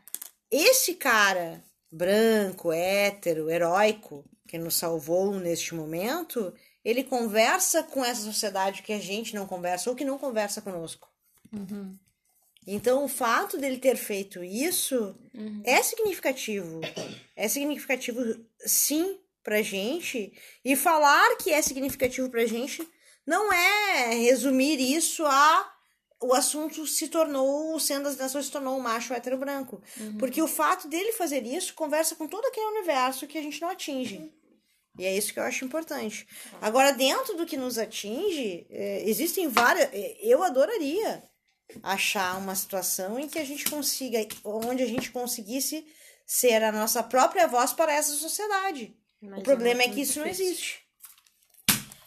esse 0.52 0.96
cara 0.96 1.64
branco, 1.92 2.72
hétero, 2.72 3.50
heróico, 3.50 4.26
que 4.48 4.58
nos 4.58 4.76
salvou 4.76 5.34
neste 5.40 5.76
momento, 5.76 6.54
ele 6.84 7.04
conversa 7.04 7.84
com 7.84 8.04
essa 8.04 8.22
sociedade 8.22 8.82
que 8.82 8.94
a 8.94 9.00
gente 9.00 9.36
não 9.36 9.46
conversa 9.46 9.90
ou 9.90 9.96
que 9.96 10.06
não 10.06 10.18
conversa 10.18 10.62
conosco. 10.62 11.08
Então, 12.66 13.04
o 13.04 13.08
fato 13.08 13.58
dele 13.58 13.78
ter 13.78 13.96
feito 13.96 14.44
isso 14.44 15.16
é 15.64 15.82
significativo. 15.84 16.82
É 17.36 17.48
significativo, 17.48 18.22
sim, 18.60 19.20
pra 19.44 19.62
gente. 19.62 20.34
E 20.64 20.76
falar 20.76 21.36
que 21.38 21.52
é 21.52 21.62
significativo 21.62 22.30
pra 22.30 22.46
gente 22.46 22.88
não 23.26 23.52
é 23.52 24.16
resumir 24.16 24.80
isso 24.80 25.26
a 25.26 25.73
o 26.26 26.34
assunto 26.34 26.86
se 26.88 27.08
tornou, 27.08 27.76
o 27.76 27.80
Sendo 27.80 28.04
das 28.06 28.18
Nações 28.18 28.46
se 28.46 28.52
tornou 28.52 28.78
um 28.78 28.82
macho 28.82 29.14
hétero 29.14 29.38
branco. 29.38 29.82
Porque 30.20 30.42
o 30.42 30.48
fato 30.48 30.88
dele 30.88 31.12
fazer 31.12 31.44
isso 31.46 31.74
conversa 31.74 32.16
com 32.16 32.28
todo 32.28 32.46
aquele 32.46 32.66
universo 32.78 33.28
que 33.28 33.38
a 33.38 33.42
gente 33.42 33.62
não 33.62 33.70
atinge. 33.70 34.32
E 34.98 35.06
é 35.06 35.18
isso 35.18 35.34
que 35.34 35.40
eu 35.40 35.44
acho 35.44 35.66
importante. 35.66 36.28
Agora, 36.62 36.92
dentro 36.94 37.36
do 37.36 37.46
que 37.46 37.58
nos 37.58 37.78
atinge, 37.80 38.68
eh, 38.70 39.04
existem 39.08 39.48
várias. 39.48 39.90
eh, 39.92 40.18
Eu 40.22 40.44
adoraria 40.44 41.24
achar 41.82 42.38
uma 42.38 42.54
situação 42.54 43.18
em 43.20 43.28
que 43.28 43.40
a 43.40 43.44
gente 43.46 43.66
consiga, 43.70 44.20
onde 44.44 44.84
a 44.84 44.88
gente 44.88 45.10
conseguisse 45.12 45.86
ser 46.28 46.64
a 46.64 46.72
nossa 46.72 47.02
própria 47.02 47.48
voz 47.48 47.74
para 47.74 47.92
essa 47.92 48.14
sociedade. 48.14 48.96
Mas 49.20 49.40
o 49.40 49.44
problema 49.44 49.82
é 49.82 49.86
muito 49.88 49.96
que 49.96 50.02
isso 50.02 50.20
não 50.20 50.28
existe. 50.28 50.84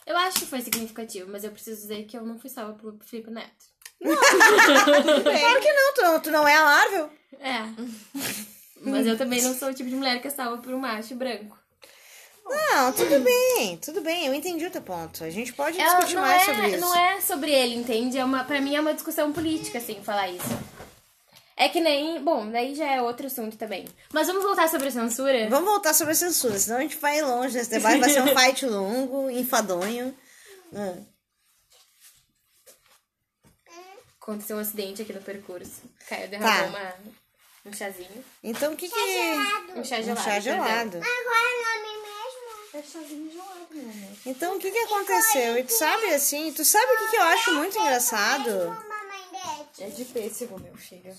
Eu 0.07 0.17
acho 0.19 0.39
que 0.39 0.47
foi 0.47 0.61
significativo, 0.63 1.29
mas 1.29 1.43
eu 1.43 1.51
preciso 1.51 1.81
dizer 1.81 2.05
que 2.05 2.17
eu 2.17 2.25
não 2.25 2.39
fui 2.39 2.49
salva 2.49 2.75
pelo 2.75 2.97
Felipe 3.05 3.31
Neto. 3.31 3.76
Claro 4.03 5.61
que 5.61 5.73
não, 5.73 5.95
tu 5.95 6.03
não, 6.03 6.21
tu 6.21 6.31
não 6.31 6.49
é 6.49 6.55
a 6.55 6.65
Marvel. 6.65 7.11
É. 7.41 7.63
Mas 8.83 9.07
eu 9.07 9.17
também 9.17 9.43
não 9.43 9.55
sou 9.55 9.69
o 9.69 9.75
tipo 9.75 9.89
de 9.89 9.97
mulher 9.97 10.21
que 10.21 10.29
é 10.29 10.31
salva 10.31 10.59
por 10.59 10.73
um 10.73 10.79
macho 10.79 11.15
branco. 11.15 11.57
Não, 12.49 12.93
tudo 12.93 13.19
bem, 13.21 13.77
tudo 13.79 14.01
bem, 14.01 14.27
eu 14.27 14.35
entendi 14.35 14.65
o 14.65 14.71
teu 14.71 14.81
ponto. 14.81 15.25
A 15.25 15.31
gente 15.31 15.53
pode 15.53 15.81
Ela 15.81 15.95
discutir 15.95 16.15
não 16.15 16.23
mais 16.23 16.43
é, 16.43 16.45
sobre 16.45 16.69
isso. 16.69 16.81
Não 16.81 16.97
é 16.97 17.21
sobre 17.21 17.53
ele, 17.53 17.75
entende? 17.75 18.19
É 18.19 18.25
uma, 18.25 18.45
pra 18.45 18.61
mim 18.61 18.77
é 18.77 18.81
uma 18.81 18.95
discussão 18.95 19.33
política, 19.33 19.79
assim, 19.79 20.01
falar 20.05 20.29
isso. 20.29 20.57
É 21.57 21.69
que 21.69 21.81
nem. 21.81 22.23
Bom, 22.23 22.49
daí 22.49 22.75
já 22.75 22.87
é 22.87 23.03
outro 23.03 23.27
assunto 23.27 23.57
também. 23.57 23.87
Mas 24.13 24.29
vamos 24.29 24.45
voltar 24.45 24.69
sobre 24.69 24.89
a 24.89 24.91
censura? 24.93 25.49
Vamos 25.49 25.69
voltar 25.69 25.95
sobre 25.95 26.13
a 26.13 26.17
censura, 26.17 26.59
senão 26.59 26.79
a 26.79 26.83
gente 26.83 26.99
vai 26.99 27.21
longe 27.23 27.57
nesse 27.57 27.71
debate, 27.71 27.99
vai 27.99 28.11
ser 28.11 28.23
um 28.23 28.29
fight 28.37 28.65
longo, 28.67 29.31
enfadonho. 29.31 30.15
Ah. 30.75 30.99
Aconteceu 34.27 34.57
um 34.57 34.61
acidente 34.61 35.03
aqui 35.03 35.13
no 35.13 35.21
percurso. 35.21 35.83
Caio 36.09 36.29
derramou 36.29 36.53
Tá. 36.53 36.67
uma, 36.69 36.95
um 37.71 37.73
chazinho. 37.73 38.25
Então 38.43 38.73
o 38.73 38.77
que 38.77 38.89
que... 38.89 38.95
Um 38.97 39.85
chá 39.85 39.99
Um 39.99 40.03
gelado. 40.03 40.17
chá 40.21 40.31
perdão. 40.33 40.41
gelado. 40.41 40.97
Agora 40.99 41.49
o 41.53 41.63
nome 41.63 42.03
mesmo? 42.03 42.79
É 42.79 42.83
chazinho 42.83 43.31
gelado, 43.31 43.67
meu 43.71 43.83
amor. 43.85 44.17
Então 44.27 44.57
o 44.57 44.59
que 44.59 44.71
que 44.73 44.79
aconteceu? 44.79 45.57
E 45.59 45.63
tu 45.63 45.73
sabe 45.73 46.07
assim, 46.13 46.53
tu 46.53 46.65
sabe 46.65 46.93
o 46.93 46.99
que 46.99 47.11
que 47.11 47.17
eu 47.17 47.23
acho 47.23 47.55
muito 47.55 47.79
engraçado? 47.79 48.51
Mamãe 48.51 49.59
Dete. 49.59 49.85
É 49.85 49.89
de 49.91 50.05
pêssego, 50.07 50.59
meu 50.59 50.75
filho. 50.77 51.17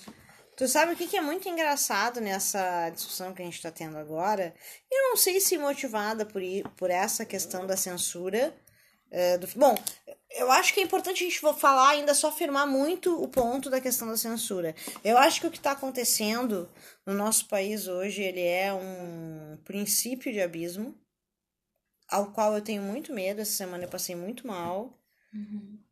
Tu 0.58 0.68
sabe 0.68 0.92
o 0.92 0.96
que, 0.98 1.08
que 1.08 1.16
é 1.16 1.22
muito 1.22 1.48
engraçado 1.48 2.20
nessa 2.20 2.90
discussão 2.90 3.32
que 3.34 3.42
a 3.42 3.46
gente 3.46 3.56
está 3.56 3.72
tendo 3.72 3.96
agora? 3.98 4.54
Eu 4.92 5.10
não 5.10 5.16
sei 5.16 5.40
se 5.40 5.58
motivada 5.58 6.26
por, 6.26 6.42
por 6.76 6.90
essa 6.90 7.24
questão 7.26 7.66
da 7.68 7.78
censura. 7.78 8.54
eh, 9.12 9.38
do, 9.38 9.48
bom, 9.56 9.76
eu 10.32 10.52
acho 10.52 10.74
que 10.74 10.80
é 10.80 10.84
importante 10.84 11.24
a 11.24 11.28
gente 11.28 11.40
falar, 11.40 11.90
ainda 11.90 12.14
só 12.14 12.30
afirmar 12.30 12.68
muito 12.68 13.22
o 13.22 13.28
ponto 13.28 13.70
da 13.70 13.82
questão 13.82 14.08
da 14.08 14.18
censura. 14.18 14.76
Eu 15.04 15.18
acho 15.18 15.42
que 15.42 15.48
o 15.48 15.52
que 15.52 15.58
está 15.58 15.72
acontecendo 15.72 16.70
no 17.06 17.14
nosso 17.14 17.48
país 17.48 17.88
hoje, 17.88 18.22
ele 18.22 18.42
é 18.42 18.74
um 18.74 19.58
princípio 19.64 20.32
de 20.32 20.42
abismo, 20.42 20.96
ao 22.10 22.32
qual 22.32 22.56
eu 22.56 22.62
tenho 22.62 22.82
muito 22.82 23.14
medo. 23.14 23.42
Essa 23.42 23.54
semana 23.54 23.86
eu 23.86 23.90
passei 23.90 24.16
muito 24.16 24.46
mal 24.46 24.98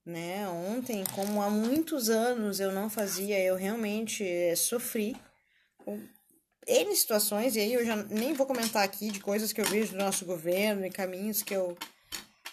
né? 0.05 0.47
Ontem, 0.47 1.03
como 1.13 1.41
há 1.41 1.49
muitos 1.49 2.09
anos 2.09 2.59
eu 2.59 2.71
não 2.71 2.89
fazia, 2.89 3.39
eu 3.39 3.55
realmente 3.55 4.23
eh, 4.23 4.55
sofri 4.55 5.15
N 6.67 6.95
situações, 6.95 7.55
e 7.55 7.59
aí 7.59 7.73
eu 7.73 7.85
já 7.85 7.95
nem 7.95 8.33
vou 8.33 8.45
comentar 8.45 8.83
aqui 8.83 9.11
de 9.11 9.19
coisas 9.19 9.51
que 9.51 9.61
eu 9.61 9.65
vejo 9.65 9.91
do 9.91 9.97
nosso 9.97 10.25
governo 10.25 10.85
e 10.85 10.91
caminhos 10.91 11.43
que 11.43 11.53
eu 11.53 11.77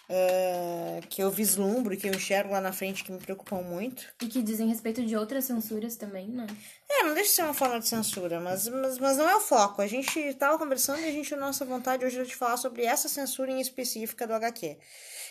eh, 0.09 0.99
que 1.09 1.23
eu 1.23 1.31
vislumbro, 1.31 1.95
que 1.95 2.07
eu 2.07 2.13
enxergo 2.13 2.51
lá 2.51 2.59
na 2.59 2.73
frente 2.73 3.03
que 3.03 3.11
me 3.11 3.19
preocupam 3.19 3.61
muito. 3.61 4.05
E 4.21 4.27
que 4.27 4.41
dizem 4.41 4.67
respeito 4.67 5.01
de 5.05 5.15
outras 5.15 5.45
censuras 5.45 5.95
também, 5.95 6.27
né? 6.27 6.45
É, 6.89 7.03
não 7.03 7.13
deixa 7.13 7.29
de 7.29 7.35
ser 7.35 7.43
uma 7.43 7.53
forma 7.53 7.79
de 7.79 7.87
censura, 7.87 8.39
mas, 8.39 8.67
mas, 8.67 8.97
mas 8.99 9.17
não 9.17 9.29
é 9.29 9.35
o 9.35 9.39
foco. 9.39 9.81
A 9.81 9.87
gente 9.87 10.33
tava 10.33 10.57
conversando 10.57 10.99
e 10.99 11.05
a 11.07 11.11
gente, 11.11 11.33
a 11.33 11.37
nossa 11.37 11.63
vontade 11.63 12.05
hoje 12.05 12.19
é 12.19 12.23
de 12.23 12.35
falar 12.35 12.57
sobre 12.57 12.83
essa 12.83 13.07
censura 13.07 13.51
em 13.51 13.61
específica 13.61 14.27
do 14.27 14.33
HQ. 14.33 14.77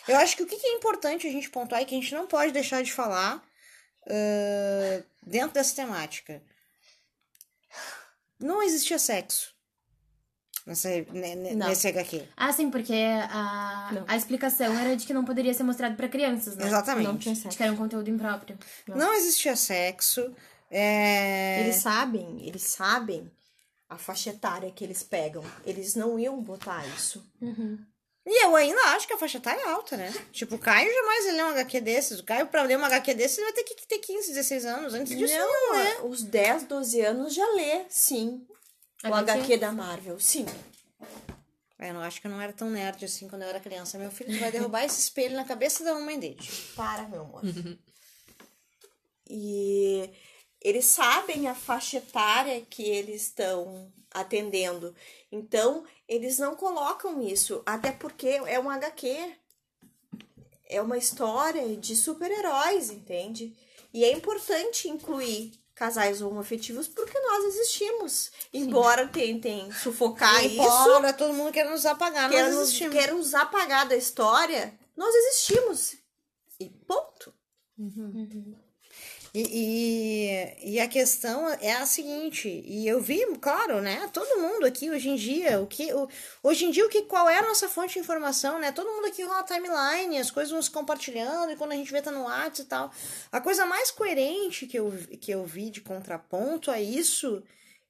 Eu 0.07 0.17
acho 0.17 0.35
que 0.35 0.43
o 0.43 0.47
que 0.47 0.55
é 0.55 0.73
importante 0.73 1.27
a 1.27 1.31
gente 1.31 1.49
pontuar 1.49 1.81
e 1.81 1.85
que 1.85 1.95
a 1.95 1.99
gente 1.99 2.13
não 2.13 2.25
pode 2.25 2.51
deixar 2.51 2.81
de 2.83 2.91
falar 2.91 3.43
ãh, 4.09 5.03
dentro 5.21 5.53
dessa 5.53 5.75
temática. 5.75 6.41
Não 8.39 8.61
existia 8.61 8.99
sexo 8.99 9.52
nessa, 10.65 10.89
ne- 10.89 11.35
ne- 11.35 11.55
Não. 11.55 11.67
nesse 11.67 11.87
HQ. 11.87 12.23
Ah, 12.37 12.51
sim, 12.53 12.69
porque 12.71 12.93
a, 13.29 14.03
a 14.07 14.15
explicação 14.17 14.77
era 14.77 14.95
de 14.95 15.05
que 15.05 15.13
não 15.13 15.25
poderia 15.25 15.53
ser 15.53 15.63
mostrado 15.63 15.95
pra 15.95 16.07
crianças, 16.07 16.55
né? 16.55 16.65
Exatamente. 16.67 17.05
Não 17.07 17.17
tinha 17.17 17.35
De 17.35 17.41
sexo. 17.41 17.57
que 17.57 17.63
era 17.63 17.71
um 17.71 17.77
conteúdo 17.77 18.09
impróprio. 18.09 18.57
Não 18.87 19.13
existia 19.13 19.55
sexo. 19.55 20.33
É... 20.71 21.61
Eles 21.61 21.75
sabem, 21.77 22.45
eles 22.47 22.63
sabem 22.63 23.29
a 23.89 23.97
faixa 23.97 24.31
etária 24.31 24.71
que 24.71 24.83
eles 24.83 25.03
pegam. 25.03 25.43
Eles 25.65 25.95
não 25.95 26.17
iam 26.17 26.41
botar 26.41 26.83
isso. 26.95 27.23
E 28.25 28.45
eu 28.45 28.55
ainda 28.55 28.79
acho 28.95 29.05
que 29.05 29.13
a 29.13 29.17
faixa 29.17 29.37
etária 29.37 29.61
é 29.61 29.67
alta, 29.69 29.97
né? 29.97 30.11
Tipo, 30.31 30.55
o 30.55 30.59
Caio 30.59 30.89
jamais 30.91 31.25
ele 31.25 31.37
lê 31.37 31.43
um 31.43 31.49
HQ 31.49 31.81
desses. 31.81 32.19
O 32.19 32.23
Caio, 32.23 32.47
pra 32.47 32.63
ler 32.63 32.77
um 32.79 32.85
HQ 32.85 33.13
desses, 33.13 33.37
ele 33.37 33.47
vai 33.51 33.53
ter 33.53 33.63
que 33.65 33.85
ter 33.85 33.99
15, 33.99 34.29
16 34.29 34.65
anos. 34.65 34.93
Antes 34.93 35.15
disso, 35.17 35.35
não, 35.37 35.47
não, 35.69 35.75
né? 35.75 35.91
é, 35.91 36.01
os 36.03 36.23
10, 36.23 36.63
12 36.63 37.01
anos 37.01 37.33
já 37.33 37.45
lê, 37.53 37.81
sim. 37.89 38.47
O 39.03 39.13
HQ? 39.13 39.57
Da 39.57 39.71
Marvel, 39.71 40.19
sim. 40.19 40.45
É, 41.79 41.89
eu 41.89 41.93
não 41.93 42.01
acho 42.01 42.21
que 42.21 42.27
eu 42.27 42.31
não 42.31 42.39
era 42.39 42.53
tão 42.53 42.69
nerd 42.69 43.03
assim 43.03 43.27
quando 43.27 43.41
eu 43.41 43.49
era 43.49 43.59
criança. 43.59 43.97
Meu 43.97 44.09
filho 44.09 44.39
vai 44.39 44.51
derrubar 44.51 44.85
esse 44.85 45.01
espelho 45.01 45.35
na 45.35 45.43
cabeça 45.43 45.83
da 45.83 45.93
mamãe 45.93 46.17
dele. 46.17 46.39
Para, 46.75 47.07
meu 47.09 47.21
amor. 47.21 47.41
e 49.29 50.09
eles 50.61 50.85
sabem 50.85 51.47
a 51.47 51.55
faixa 51.55 51.97
etária 51.97 52.61
que 52.61 52.83
eles 52.83 53.23
estão 53.23 53.91
atendendo. 54.11 54.95
Então, 55.29 55.83
eles 56.07 56.39
não 56.39 56.55
colocam 56.55 57.21
isso. 57.21 57.61
Até 57.65 57.91
porque 57.91 58.27
é 58.27 58.59
um 58.59 58.69
HQ. 58.69 59.35
É 60.69 60.81
uma 60.81 60.97
história 60.97 61.75
de 61.75 61.95
super-heróis, 61.95 62.89
entende? 62.89 63.53
E 63.93 64.05
é 64.05 64.11
importante 64.11 64.87
incluir 64.87 65.51
casais 65.75 66.21
homoafetivos 66.21 66.87
porque 66.87 67.19
nós 67.19 67.45
existimos. 67.45 68.31
Embora 68.53 69.07
tentem 69.07 69.71
sufocar 69.71 70.45
isso, 70.45 70.55
Embora 70.55 71.13
todo 71.13 71.33
mundo 71.33 71.51
quer 71.51 71.69
nos 71.69 71.85
apagar, 71.85 72.29
queiram 72.29 72.49
nós 72.49 72.59
existimos. 72.69 72.93
nos 73.13 73.33
apagar 73.33 73.87
da 73.87 73.95
história, 73.95 74.77
nós 74.95 75.13
existimos. 75.13 75.95
E 76.59 76.69
ponto. 76.69 77.33
E, 79.35 80.53
e, 80.63 80.73
e 80.73 80.79
a 80.79 80.87
questão 80.87 81.49
é 81.59 81.73
a 81.73 81.87
seguinte, 81.87 82.47
e 82.67 82.87
eu 82.87 83.01
vi, 83.01 83.25
claro, 83.41 83.81
né, 83.81 84.07
todo 84.13 84.39
mundo 84.39 84.63
aqui 84.63 84.91
hoje 84.91 85.09
em 85.09 85.15
dia, 85.15 85.59
o 85.59 85.65
que, 85.65 85.91
o, 85.91 86.07
hoje 86.43 86.65
em 86.65 86.69
dia 86.69 86.85
o 86.85 86.89
que, 86.89 87.01
qual 87.01 87.27
é 87.27 87.39
a 87.39 87.41
nossa 87.41 87.67
fonte 87.67 87.93
de 87.93 87.99
informação, 87.99 88.59
né, 88.59 88.71
todo 88.71 88.91
mundo 88.91 89.07
aqui 89.07 89.23
rola 89.23 89.41
timeline, 89.41 90.19
as 90.19 90.29
coisas 90.29 90.51
vão 90.51 90.61
se 90.61 90.69
compartilhando, 90.69 91.51
e 91.51 91.55
quando 91.55 91.71
a 91.71 91.75
gente 91.75 91.91
vê 91.91 91.99
tá 91.99 92.11
no 92.11 92.25
WhatsApp 92.25 92.61
e 92.61 92.65
tal, 92.65 92.91
a 93.31 93.41
coisa 93.41 93.65
mais 93.65 93.89
coerente 93.89 94.67
que 94.67 94.77
eu, 94.77 94.93
que 95.19 95.31
eu 95.31 95.43
vi 95.43 95.71
de 95.71 95.81
contraponto 95.81 96.69
a 96.69 96.79
isso, 96.79 97.41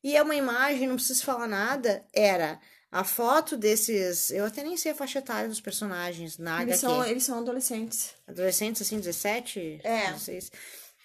e 0.01 0.15
é 0.15 0.21
uma 0.21 0.35
imagem, 0.35 0.87
não 0.87 0.95
preciso 0.95 1.25
falar 1.25 1.49
nada, 1.49 2.05
era 2.13 2.57
a 2.89 3.03
foto 3.03 3.57
desses, 3.57 4.31
eu 4.31 4.45
até 4.45 4.63
nem 4.63 4.77
sei 4.77 4.93
a 4.93 4.95
faixa 4.95 5.19
etária 5.19 5.49
dos 5.49 5.59
personagens 5.59 6.37
na 6.37 6.61
Eles 6.61 6.75
HQ. 6.75 6.79
são, 6.79 7.05
eles 7.05 7.23
são 7.23 7.39
adolescentes. 7.39 8.11
Adolescentes, 8.25 8.81
assim, 8.83 8.97
17? 8.97 9.81
É. 9.83 10.11
16. 10.11 10.51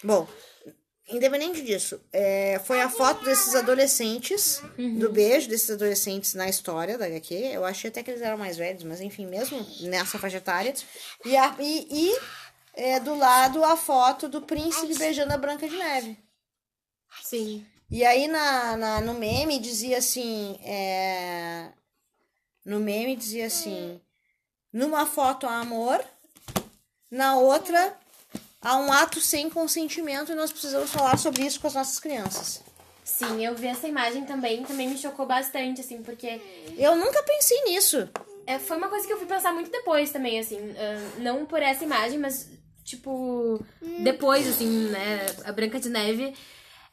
Bom, 0.02 0.28
independente 1.09 1.62
disso, 1.62 2.00
é, 2.12 2.59
foi 2.64 2.81
a 2.81 2.88
foto 2.88 3.25
desses 3.25 3.55
adolescentes, 3.55 4.62
do 4.99 5.11
beijo 5.11 5.49
desses 5.49 5.71
adolescentes 5.71 6.35
na 6.35 6.49
história 6.49 6.97
da 6.99 7.07
HQ. 7.07 7.35
Eu 7.35 7.64
achei 7.64 7.90
até 7.90 8.02
que 8.02 8.11
eles 8.11 8.23
eram 8.23 8.38
mais 8.38 8.57
velhos, 8.57 8.85
mas 8.85 9.00
enfim, 9.00 9.26
mesmo 9.26 9.59
nessa 9.81 10.19
faixa 10.19 10.37
etária. 10.37 10.73
E, 11.25 11.37
a- 11.37 11.57
e, 11.59 11.88
e, 12.11 12.19
é, 12.75 13.00
do 13.00 13.14
lado 13.17 13.64
a 13.64 13.76
foto 13.76 14.28
do 14.28 14.43
príncipe 14.43 14.97
beijando 14.99 15.33
a 15.33 15.38
Branca 15.38 15.69
de 15.69 15.76
Neve. 15.76 16.19
Sim. 17.25 17.67
E 17.90 18.05
aí 18.05 18.28
na, 18.28 18.76
na, 18.76 19.00
no 19.00 19.14
meme 19.14 19.59
dizia 19.59 19.99
assim. 19.99 20.59
é, 20.62 21.71
No 22.64 22.78
meme 22.78 23.17
dizia 23.17 23.47
assim. 23.47 24.00
Numa 24.71 25.07
foto 25.07 25.47
há 25.47 25.61
amor, 25.61 26.05
na 27.11 27.37
outra 27.38 27.97
há 28.61 28.77
um 28.77 28.93
ato 28.93 29.21
sem 29.21 29.49
consentimento 29.50 30.33
e 30.33 30.35
nós 30.35 30.50
precisamos 30.53 30.91
falar 30.91 31.17
sobre 31.19 31.45
isso 31.45 31.61
com 31.61 31.67
as 31.67 31.75
nossas 31.75 31.99
crianças. 32.00 32.62
Sim, 33.05 33.45
eu 33.45 33.55
vi 33.55 33.67
essa 33.69 33.88
imagem 33.88 34.25
também, 34.25 34.62
também 34.65 34.88
me 34.88 34.99
chocou 34.99 35.25
bastante, 35.27 35.81
assim, 35.81 36.03
porque 36.03 36.41
Eu 36.77 36.95
nunca 36.97 37.23
pensei 37.23 37.65
nisso. 37.65 38.09
é, 38.47 38.59
foi 38.59 38.77
uma 38.77 38.88
coisa 38.88 39.07
que 39.07 39.12
eu 39.12 39.17
fui 39.19 39.27
pensar 39.27 39.53
muito 39.53 39.71
depois 39.71 40.11
também, 40.11 40.38
assim. 40.38 40.59
ah, 40.77 41.21
não 41.21 41.47
por 41.47 41.62
essa 41.62 41.85
imagem, 41.85 42.19
mas, 42.19 42.49
tipo, 42.85 43.65
depois, 44.03 44.47
assim, 44.47 44.69
né? 44.91 45.25
A 45.45 45.53
Branca 45.53 45.81
de 45.81 45.88
Neve 45.88 46.35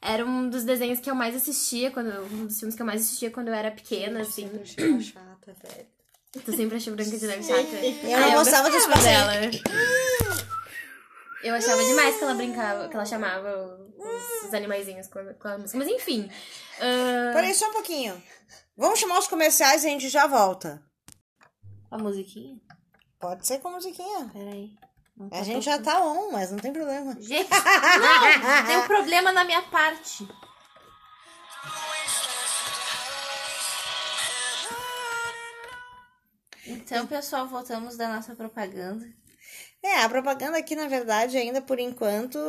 era 0.02 0.26
um 0.26 0.50
dos 0.50 0.64
desenhos 0.64 1.00
que 1.02 1.10
eu 1.12 1.16
mais 1.16 1.36
assistia, 1.36 1.92
quando, 1.92 2.10
um 2.32 2.46
dos 2.46 2.58
filmes 2.60 2.76
que 2.76 2.82
eu 2.82 2.86
mais 2.86 3.02
assistia 3.02 3.30
quando 3.30 3.50
eu 3.50 3.54
era 3.54 3.70
pequena, 3.72 4.22
assim. 4.22 4.50
chata, 5.02 5.54
velho. 5.64 5.88
Tu 6.46 6.52
sempre 6.56 6.78
achou 6.78 6.94
Branca 6.96 7.18
de 7.18 7.28
Neve 7.28 7.44
chata? 7.44 7.60
Eu 7.60 8.20
não 8.22 8.32
gostava 8.36 8.70
dos 8.70 8.86
gostava 8.86 8.96
passarinhos. 9.04 9.62
dela. 9.62 10.15
Eu 11.46 11.54
achava 11.54 11.84
demais 11.84 12.18
que 12.18 12.24
ela 12.24 12.34
brincava, 12.34 12.90
que 12.90 12.96
ela 12.96 13.06
chamava 13.06 13.80
os, 13.96 14.48
os 14.48 14.54
animaizinhos 14.56 15.08
com 15.08 15.20
a, 15.20 15.34
com 15.36 15.48
a 15.48 15.58
música. 15.60 15.78
Mas 15.78 15.88
enfim. 15.88 16.28
ah, 16.80 17.34
Peraí, 17.34 17.54
só 17.54 17.70
um 17.70 17.74
pouquinho. 17.74 18.20
Vamos 18.75 18.98
chamar 18.98 19.20
os 19.20 19.28
comerciais 19.28 19.84
e 19.84 19.88
a 19.88 19.90
gente 19.92 20.10
já 20.10 20.25
volta. 20.25 20.84
A 21.92 22.00
musiquinha? 22.00 22.60
Pode 23.20 23.46
ser 23.46 23.60
com 23.60 23.70
musiquinha. 23.70 24.28
Peraí. 24.34 24.72
Tá 25.30 25.40
A 25.40 25.44
gente 25.44 25.64
já 25.64 25.80
tá 25.80 26.04
on, 26.04 26.32
mas 26.32 26.50
não 26.52 26.58
tem 26.58 26.74
problema. 26.74 27.16
Gente, 27.22 27.48
não! 27.54 28.66
Tem 28.66 28.78
um 28.80 28.88
problema 28.88 29.32
na 29.32 29.46
minha 29.46 29.62
parte. 29.62 30.28
Então, 36.66 37.06
pessoal, 37.06 37.48
voltamos 37.48 37.96
da 37.96 38.08
nossa 38.10 38.36
propaganda. 38.36 39.08
É, 39.88 40.01
a 40.01 40.10
propaganda 40.10 40.58
aqui, 40.58 40.75
na 40.75 40.88
verdade, 40.88 41.38
ainda 41.38 41.62
por 41.62 41.80
enquanto, 41.80 42.39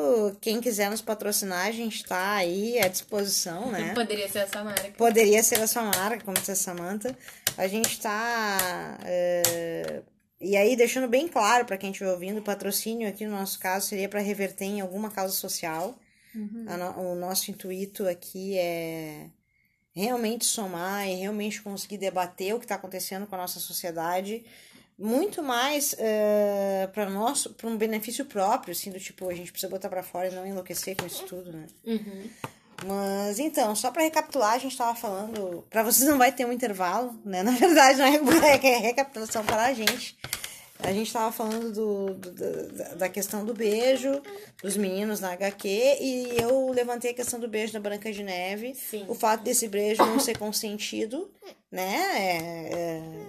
quem 0.41 0.59
quiser 0.61 0.89
nos 0.89 1.03
patrocinar, 1.03 1.67
a 1.67 1.71
gente 1.71 2.03
tá 2.05 2.33
aí 2.37 2.79
à 2.79 2.89
disposição, 2.89 3.71
né? 3.71 3.93
Poderia 3.95 4.27
ser 4.29 4.39
essa 4.41 4.65
marca. 4.65 4.91
Poderia 4.93 5.43
ser 5.43 5.61
a 5.61 5.67
sua 5.67 5.83
marca, 5.83 6.25
como 6.25 6.39
disse 6.39 6.53
a 6.53 6.57
Samantha. 6.57 7.17
A 7.59 7.67
gente 7.69 8.01
tá. 8.01 8.99
é, 9.05 10.03
E 10.41 10.57
aí, 10.57 10.77
deixando 10.77 11.09
bem 11.09 11.29
claro 11.29 11.67
para 11.67 11.77
quem 11.77 11.91
estiver 11.91 12.11
ouvindo, 12.11 12.39
o 12.39 12.43
patrocínio 12.43 13.07
aqui 13.09 13.27
no 13.27 13.33
nosso 13.33 13.59
caso 13.59 13.87
seria 13.87 14.09
para 14.09 14.21
reverter 14.21 14.65
em 14.65 14.81
alguma 14.81 15.11
causa 15.11 15.35
social. 15.35 15.99
A 16.67 16.77
no- 16.77 17.13
O 17.13 17.15
nosso 17.15 17.51
intuito 17.51 18.07
aqui 18.09 18.57
é 18.59 19.27
realmente 19.95 20.45
somar 20.45 21.09
e 21.09 21.15
realmente 21.15 21.63
conseguir 21.63 21.97
debater 21.99 22.55
o 22.55 22.59
que 22.59 22.67
está 22.67 22.75
acontecendo 22.75 23.27
com 23.27 23.35
a 23.35 23.39
nossa 23.39 23.59
sociedade. 23.61 24.45
Muito 24.99 25.43
mais 25.43 25.95
para 26.93 27.11
nosso, 27.11 27.53
para 27.55 27.69
um 27.69 27.77
benefício 27.77 28.25
próprio, 28.25 28.73
assim, 28.73 28.91
do 28.91 28.99
tipo, 28.99 29.29
a 29.29 29.35
gente 29.35 29.53
precisa 29.53 29.71
botar 29.71 29.89
para 29.91 30.03
fora 30.03 30.29
e 30.29 30.35
não 30.35 30.47
enlouquecer 30.47 30.97
com 30.97 31.07
isso 31.07 31.25
tudo, 31.27 31.53
né? 31.53 31.67
Mas 32.87 33.39
então, 33.39 33.75
só 33.75 33.91
pra 33.91 34.03
recapitular, 34.03 34.53
a 34.55 34.59
gente 34.59 34.77
tava 34.77 34.95
falando. 34.95 35.65
Pra 35.71 35.83
vocês 35.83 36.09
não 36.09 36.19
vai 36.19 36.31
ter 36.33 36.45
um 36.47 36.53
intervalo, 36.53 37.19
né? 37.25 37.43
Na 37.43 37.53
verdade, 37.53 37.99
não 37.99 38.07
é 38.07 38.17
é 38.57 38.77
recapitulação 38.79 39.45
para 39.45 39.65
a 39.67 39.73
gente. 39.75 40.17
A 40.81 40.93
gente 40.93 41.11
tava 41.11 41.33
falando 41.33 41.73
do, 41.73 42.15
do- 42.15 42.33
da, 42.77 42.89
da 42.95 43.09
questão 43.09 43.47
do 43.47 43.55
beijo, 43.55 44.21
dos 44.63 44.77
meninos 44.77 45.21
na 45.21 45.33
HQ, 45.33 45.69
e 46.01 46.37
eu 46.39 46.69
levantei 46.71 47.13
a 47.13 47.15
questão 47.15 47.41
do 47.41 47.49
beijo 47.49 47.73
da 47.73 47.81
Branca 47.81 48.13
de 48.13 48.23
Neve. 48.23 48.75
Sim. 48.75 49.07
O 49.09 49.15
fato 49.15 49.43
desse 49.43 49.69
beijo 49.69 50.05
não 50.05 50.21
ser 50.21 50.37
consentido, 50.39 51.31
né? 51.73 51.97
É- 52.15 52.71
é- 52.75 53.27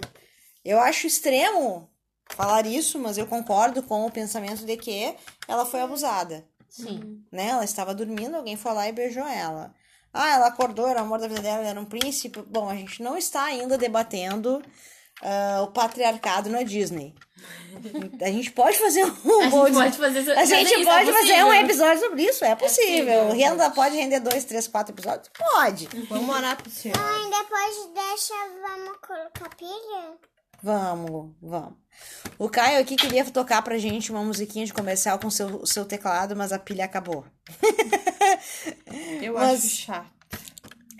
eu 0.68 0.80
acho 0.80 1.06
extremo 1.06 1.88
falar 2.30 2.66
isso, 2.66 2.98
mas 2.98 3.16
eu 3.16 3.26
concordo 3.26 3.82
com 3.82 4.06
o 4.06 4.10
pensamento 4.10 4.64
de 4.64 4.76
que 4.76 5.14
ela 5.46 5.64
foi 5.64 5.80
abusada 5.80 6.44
Sim. 6.68 7.24
né? 7.32 7.48
Ela 7.48 7.64
estava 7.64 7.94
dormindo, 7.94 8.36
alguém 8.36 8.56
foi 8.56 8.72
lá 8.72 8.88
e 8.88 8.92
beijou 8.92 9.26
ela. 9.26 9.74
Ah, 10.12 10.34
ela 10.34 10.46
acordou, 10.46 10.88
era 10.88 11.00
o 11.00 11.04
amor 11.04 11.18
da 11.18 11.28
vida 11.28 11.42
dela, 11.42 11.60
ele 11.60 11.68
era 11.68 11.80
um 11.80 11.84
príncipe. 11.84 12.42
Bom, 12.46 12.68
a 12.68 12.74
gente 12.74 13.02
não 13.02 13.16
está 13.16 13.44
ainda 13.44 13.76
debatendo 13.76 14.62
ah, 15.22 15.62
o 15.62 15.68
patriarcado 15.68 16.48
na 16.50 16.62
Disney. 16.62 17.14
A 18.20 18.26
gente 18.30 18.50
pode 18.50 18.76
fazer 18.78 19.04
um. 19.04 19.62
A 19.62 19.84
gente 19.84 19.96
pode 19.96 19.96
fazer 19.96 20.32
A 20.32 20.44
gente 20.44 20.72
isso, 20.72 20.80
é 20.80 20.84
pode 20.84 21.12
fazer 21.12 21.28
possível. 21.34 21.46
um 21.46 21.52
episódio 21.54 22.00
sobre 22.00 22.22
isso, 22.24 22.44
é 22.44 22.56
possível. 22.56 23.26
possível, 23.26 23.32
Renda 23.32 23.70
pode 23.70 23.94
render 23.94 24.18
dois, 24.18 24.44
três, 24.44 24.66
quatro 24.66 24.92
episódios? 24.92 25.30
Pode. 25.38 25.88
Vamos 26.08 26.34
orar 26.34 26.56
pro 26.56 26.68
senhor. 26.68 26.98
Mãe, 26.98 27.30
depois 27.30 27.90
deixa, 27.94 28.34
vamos 28.60 28.98
colocar 28.98 29.54
pilha? 29.56 30.18
Vamos, 30.62 31.32
vamos. 31.40 31.74
O 32.38 32.48
Caio 32.48 32.80
aqui 32.80 32.96
queria 32.96 33.24
tocar 33.24 33.62
pra 33.62 33.78
gente 33.78 34.10
uma 34.10 34.22
musiquinha 34.22 34.64
de 34.66 34.72
comercial 34.72 35.18
com 35.18 35.30
seu, 35.30 35.64
seu 35.66 35.84
teclado, 35.84 36.36
mas 36.36 36.52
a 36.52 36.58
pilha 36.58 36.84
acabou. 36.84 37.24
Eu 39.22 39.34
Mas- 39.34 39.58
acho 39.64 39.68
chato. 39.68 40.18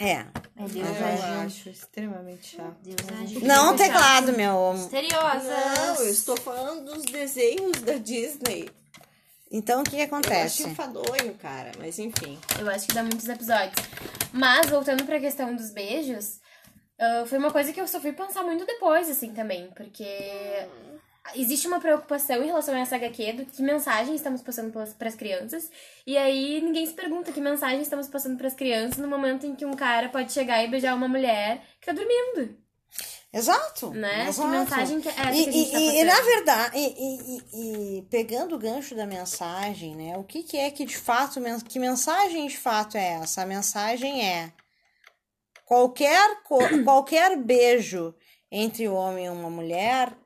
É. 0.01 0.25
Meu 0.57 0.69
Deus, 0.69 0.89
Eu 0.89 1.41
acho 1.41 1.71
extremamente 1.71 2.57
chato. 2.57 2.77
Deus. 2.83 3.43
Não 3.43 3.75
o 3.75 3.77
teclado, 3.77 4.33
meu. 4.33 4.73
Misteriosa. 4.75 5.49
Não, 5.77 5.97
eu 5.97 6.11
estou 6.11 6.37
falando 6.37 6.85
dos 6.93 7.05
desenhos 7.05 7.81
da 7.83 7.95
Disney. 7.95 8.71
Então, 9.51 9.81
o 9.81 9.85
que, 9.85 9.91
que 9.93 9.97
Eu 9.97 10.03
acho 10.03 10.15
acontece? 10.15 10.63
enfadonho, 10.69 11.35
cara. 11.41 11.73
Mas 11.79 11.99
enfim. 11.99 12.39
Eu 12.61 12.69
acho 12.71 12.87
que 12.87 12.95
dá 12.95 13.03
muitos 13.03 13.27
episódios. 13.29 13.75
Mas, 14.33 14.69
voltando 14.69 15.05
pra 15.05 15.19
questão 15.19 15.55
dos 15.57 15.71
beijos, 15.71 16.39
ah, 16.99 17.25
foi 17.27 17.39
uma 17.39 17.51
coisa 17.51 17.73
que 17.73 17.81
eu 17.81 17.87
só 17.87 18.01
fui 18.01 18.13
pensar 18.13 18.43
muito 18.43 18.65
depois, 18.67 19.09
assim, 19.09 19.33
também. 19.33 19.71
Porque 19.77 20.05
existe 21.35 21.67
uma 21.67 21.79
preocupação 21.81 22.43
em 22.43 22.47
relação 22.47 22.75
a 22.75 22.79
essa 22.81 22.97
HQ 22.97 23.33
do 23.35 23.45
que 23.47 23.63
mensagem 23.63 24.15
estamos 24.15 24.41
passando 24.43 24.73
para 24.73 25.09
as 25.09 25.15
crianças. 25.15 25.71
E 26.07 26.17
aí 26.17 26.61
ninguém 26.61 26.87
se 26.87 26.93
pergunta 26.95 27.31
que 27.33 27.41
mensagem 27.41 27.83
estamos 27.83 28.09
passando 28.09 28.37
para 28.39 28.47
as 28.49 28.55
crianças 28.55 28.97
no 28.99 29.09
momento 29.09 29.47
em 29.47 29.55
que 29.55 29.67
um 29.67 29.75
cara 29.75 30.09
pode 30.09 30.33
chegar 30.33 30.63
e 30.65 30.69
beijar 30.69 30.95
uma 30.95 31.07
mulher 31.09 31.63
que 31.81 31.87
tá 31.87 31.93
dormindo, 31.93 32.57
Exato. 33.31 33.91
né? 33.91 34.27
exato. 34.29 34.49
Que 34.49 34.57
mensagem 34.57 35.01
que 35.03 35.09
é 35.09 35.13
essa 35.13 35.33
E, 35.35 35.45
que 35.45 35.49
a 35.51 35.53
gente 35.53 35.71
tá 35.71 35.79
e- 35.79 35.85
passando? 35.85 35.97
e, 36.01 36.05
na 36.05 36.21
verdade, 36.23 36.77
e, 36.79 37.99
e- 37.99 38.03
pegando 38.11 38.55
o 38.55 38.59
gancho 38.59 38.95
da 38.95 39.07
mensagem, 39.07 39.95
né? 39.95 40.17
O 40.17 40.25
que, 40.25 40.43
que 40.43 40.57
é 40.57 40.71
que 40.71 40.87
de 40.87 40.97
fato, 40.97 41.39
que 41.69 41.79
mensagem 41.79 42.47
de 42.47 42.57
fato 42.57 42.97
é 42.97 43.21
essa? 43.23 43.43
A 43.43 43.47
mensagem 43.47 44.27
é 44.27 44.51
qualquer, 45.69 46.43
qualquer 46.83 47.37
beijo 47.37 48.15
entre 48.51 48.89
um 48.89 48.95
homem 48.95 49.27
e 49.27 49.31
uma 49.31 49.51
mulher 49.51 50.17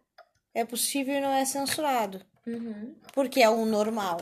é 0.55 0.64
possível 0.64 1.14
e 1.14 1.20
não 1.20 1.33
é 1.33 1.44
censurado. 1.44 2.24
Uhum. 2.46 2.94
Porque 3.12 3.42
é 3.42 3.50
o 3.50 3.64
normal. 3.64 4.20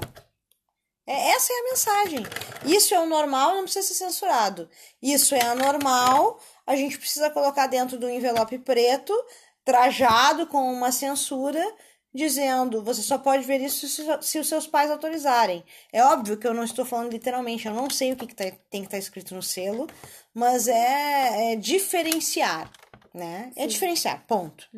É, 1.07 1.33
essa 1.33 1.53
é 1.53 1.57
a 1.57 1.65
mensagem. 1.65 2.23
Isso 2.65 2.95
é 2.95 3.01
o 3.01 3.07
normal, 3.07 3.57
não 3.57 3.65
precisa 3.65 3.87
ser 3.87 3.95
censurado. 3.95 4.71
Isso 5.03 5.35
é 5.35 5.43
anormal, 5.43 6.41
a 6.67 6.75
gente 6.75 6.99
precisa 6.99 7.31
colocar 7.31 7.67
dentro 7.67 7.99
do 7.99 8.09
envelope 8.09 8.59
preto, 8.59 9.13
trajado 9.65 10.47
com 10.47 10.73
uma 10.73 10.91
censura, 10.91 11.63
dizendo: 12.15 12.83
você 12.83 13.03
só 13.03 13.19
pode 13.19 13.45
ver 13.45 13.61
isso 13.61 13.89
se, 13.89 14.05
se 14.23 14.39
os 14.39 14.49
seus 14.49 14.67
pais 14.67 14.91
autorizarem. 14.91 15.65
É 15.93 16.03
óbvio 16.05 16.37
que 16.37 16.47
eu 16.47 16.55
não 16.55 16.65
estou 16.65 16.85
falando 16.85 17.13
literalmente, 17.13 17.67
eu 17.67 17.75
não 17.75 17.89
sei 17.89 18.13
o 18.13 18.17
que, 18.17 18.27
que 18.27 18.35
tá- 18.35 18.51
tem 18.71 18.83
que 18.83 18.87
estar 18.89 18.99
escrito 18.99 19.35
no 19.35 19.43
selo, 19.43 19.87
mas 20.35 20.69
é, 20.69 21.53
é 21.53 21.57
diferenciar, 21.57 22.71
né? 23.15 23.53
É 23.57 23.67
diferenciar, 23.67 24.25
ponto. 24.27 24.69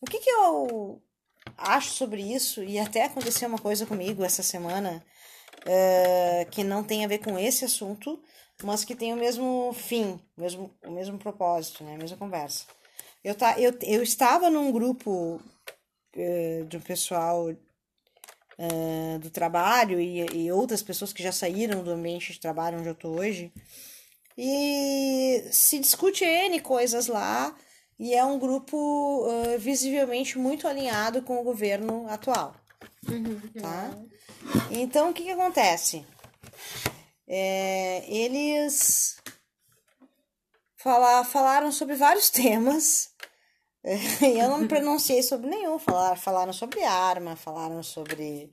O 0.00 0.06
que, 0.06 0.18
que 0.18 0.30
eu 0.30 1.00
acho 1.56 1.90
sobre 1.90 2.22
isso, 2.22 2.62
e 2.62 2.78
até 2.78 3.04
aconteceu 3.04 3.48
uma 3.48 3.58
coisa 3.58 3.86
comigo 3.86 4.24
essa 4.24 4.42
semana, 4.42 5.04
eh, 5.66 6.46
que 6.50 6.64
não 6.64 6.82
tem 6.82 7.04
a 7.04 7.08
ver 7.08 7.18
com 7.18 7.38
esse 7.38 7.64
assunto, 7.64 8.20
mas 8.62 8.84
que 8.84 8.94
tem 8.94 9.12
o 9.12 9.16
mesmo 9.16 9.72
fim, 9.72 10.20
o 10.36 10.40
mesmo, 10.40 10.70
o 10.84 10.90
mesmo 10.90 11.18
propósito, 11.18 11.84
né? 11.84 11.94
A 11.94 11.98
mesma 11.98 12.16
conversa. 12.16 12.64
Eu, 13.22 13.34
tá, 13.34 13.58
eu, 13.58 13.76
eu 13.82 14.02
estava 14.02 14.50
num 14.50 14.72
grupo 14.72 15.40
de 16.68 16.76
um 16.76 16.80
pessoal 16.80 17.50
eh, 18.58 19.18
do 19.18 19.30
trabalho 19.30 20.00
e, 20.00 20.20
e 20.44 20.52
outras 20.52 20.82
pessoas 20.82 21.12
que 21.12 21.22
já 21.22 21.32
saíram 21.32 21.82
do 21.82 21.90
ambiente 21.90 22.32
de 22.32 22.40
trabalho 22.40 22.78
onde 22.78 22.88
eu 22.88 22.94
tô 22.94 23.08
hoje. 23.08 23.52
E 24.36 25.44
se 25.50 25.78
discute 25.78 26.24
N 26.24 26.60
coisas 26.60 27.06
lá, 27.06 27.54
e 27.98 28.14
é 28.14 28.24
um 28.24 28.38
grupo 28.38 29.26
eh, 29.28 29.58
visivelmente 29.58 30.38
muito 30.38 30.66
alinhado 30.66 31.22
com 31.22 31.40
o 31.40 31.44
governo 31.44 32.06
atual. 32.08 32.54
Tá? 33.60 33.90
Então, 34.70 35.10
o 35.10 35.12
que, 35.12 35.24
que 35.24 35.30
acontece? 35.30 36.04
É, 37.26 38.04
eles 38.08 39.16
fala, 40.76 41.24
falaram 41.24 41.70
sobre 41.72 41.94
vários 41.94 42.28
temas. 42.30 43.11
E 44.22 44.38
eu 44.38 44.48
não 44.48 44.58
me 44.58 44.68
pronunciei 44.68 45.22
sobre 45.22 45.48
nenhum. 45.48 45.78
Falaram, 45.78 46.16
falaram 46.16 46.52
sobre 46.52 46.82
arma, 46.84 47.36
falaram 47.36 47.82
sobre 47.82 48.50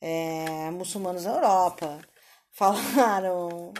é, 0.00 0.70
muçulmanos 0.70 1.24
na 1.24 1.32
Europa, 1.32 2.00
falaram. 2.50 3.72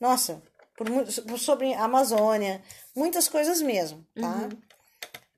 Nossa, 0.00 0.42
por, 0.76 0.88
mu- 0.90 1.38
sobre 1.38 1.72
Amazônia, 1.74 2.62
muitas 2.94 3.28
coisas 3.28 3.62
mesmo, 3.62 4.04
tá? 4.20 4.48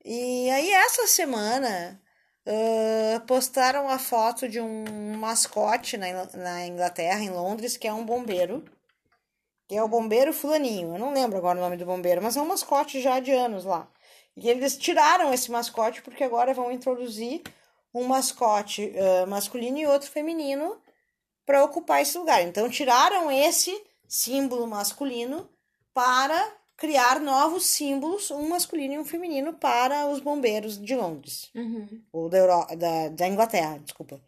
E 0.03 0.49
aí, 0.49 0.71
essa 0.71 1.07
semana, 1.07 2.01
ah, 2.45 3.19
postaram 3.27 3.87
a 3.89 3.99
foto 3.99 4.49
de 4.49 4.59
um 4.59 5.15
mascote 5.17 5.97
na, 5.97 6.07
na 6.33 6.65
Inglaterra, 6.65 7.19
em 7.21 7.29
Londres, 7.29 7.77
que 7.77 7.87
é 7.87 7.93
um 7.93 8.05
bombeiro. 8.05 8.63
Que 9.67 9.75
é 9.75 9.83
o 9.83 9.87
bombeiro 9.87 10.33
fulaninho. 10.33 10.95
Eu 10.95 10.99
não 10.99 11.13
lembro 11.13 11.37
agora 11.37 11.57
o 11.59 11.61
nome 11.61 11.77
do 11.77 11.85
bombeiro, 11.85 12.21
mas 12.23 12.35
é 12.35 12.41
um 12.41 12.47
mascote 12.47 12.99
já 13.01 13.19
de 13.19 13.31
anos 13.31 13.65
lá. 13.65 13.87
E 14.41 14.49
eles 14.49 14.77
tiraram 14.77 15.33
esse 15.33 15.51
mascote 15.51 16.01
porque 16.01 16.23
agora 16.23 16.53
vão 16.53 16.71
introduzir 16.71 17.41
um 17.93 18.05
mascote 18.05 18.93
ah, 18.97 19.25
masculino 19.25 19.77
e 19.77 19.87
outro 19.87 20.09
feminino 20.09 20.77
para 21.45 21.63
ocupar 21.63 22.01
esse 22.01 22.17
lugar. 22.17 22.41
Então 22.43 22.69
tiraram 22.69 23.31
esse 23.31 23.75
símbolo 24.07 24.67
masculino 24.67 25.49
para 25.93 26.59
criar 26.77 27.19
novos 27.19 27.65
símbolos, 27.65 28.31
um 28.31 28.47
masculino 28.47 28.93
e 28.93 28.99
um 28.99 29.05
feminino 29.05 29.53
para 29.53 30.07
os 30.07 30.19
bombeiros 30.19 30.81
de 30.81 30.95
Londres. 30.95 31.51
Ou 32.11 32.29
da, 32.29 32.37
Euro... 32.37 32.65
da, 32.77 33.09
da 33.09 33.27
Inglaterra, 33.27 33.79
desculpa. 33.79 34.21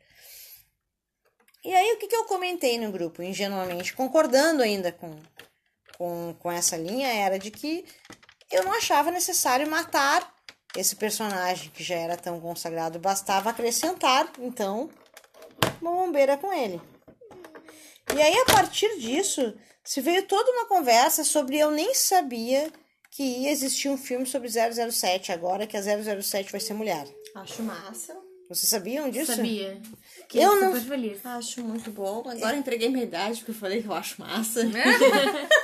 E 1.63 1.74
aí, 1.74 1.93
o 1.93 1.97
que, 1.97 2.08
que 2.08 2.15
eu 2.15 2.26
comentei 2.26 2.78
no 2.80 2.91
grupo, 2.91 3.21
ingenuamente, 3.21 3.93
concordando 3.93 4.63
ainda 4.63 4.91
com, 4.91 5.15
com, 5.97 6.36
com 6.39 6.52
essa 6.52 6.76
linha, 6.76 7.08
era 7.08 7.38
de 7.38 7.52
que 7.52 7.86
eu 8.52 8.64
não 8.64 8.74
achava 8.74 9.12
necessário 9.12 9.70
matar 9.70 10.32
esse 10.76 10.96
personagem 10.96 11.70
que 11.72 11.84
já 11.84 11.96
era 11.96 12.16
tão 12.18 12.40
consagrado, 12.40 13.00
bastava 13.00 13.50
acrescentar, 13.50 14.32
então, 14.40 14.90
uma 15.82 15.92
bombeira 15.92 16.38
com 16.38 16.52
ele. 16.54 16.82
E 18.16 18.22
aí, 18.22 18.38
a 18.40 18.46
partir 18.46 18.98
disso, 19.00 19.54
se 19.84 20.02
veio 20.02 20.24
toda 20.24 20.52
uma 20.52 20.66
conversa 20.66 21.24
sobre 21.24 21.58
eu 21.58 21.72
nem 21.72 21.94
sabia 21.94 22.72
que 23.10 23.24
ia 23.24 23.52
existir 23.52 23.90
um 23.90 23.98
filme 23.98 24.26
sobre 24.26 24.50
007 24.50 25.32
agora, 25.32 25.68
que 25.68 25.76
a 25.76 25.82
007 25.82 26.52
vai 26.52 26.62
ser 26.62 26.74
mulher. 26.74 27.06
Acho 27.36 27.62
massa. 27.64 28.18
Vocês 28.50 28.70
sabiam 28.70 29.10
disso? 29.10 29.34
Sabia. 29.34 29.82
Que 30.28 30.40
Eu 30.40 30.52
super 30.52 30.66
não- 30.66 30.82
feliz. 30.82 31.26
Acho 31.26 31.64
muito 31.64 31.90
bom. 31.90 32.24
Agora 32.30 32.56
entreguei 32.58 32.90
minha 32.90 33.04
idade, 33.06 33.38
porque 33.40 33.52
eu 33.52 33.56
falei 33.56 33.82
que 33.82 33.88
eu 33.88 33.94
acho 33.94 34.20
massa. 34.20 34.60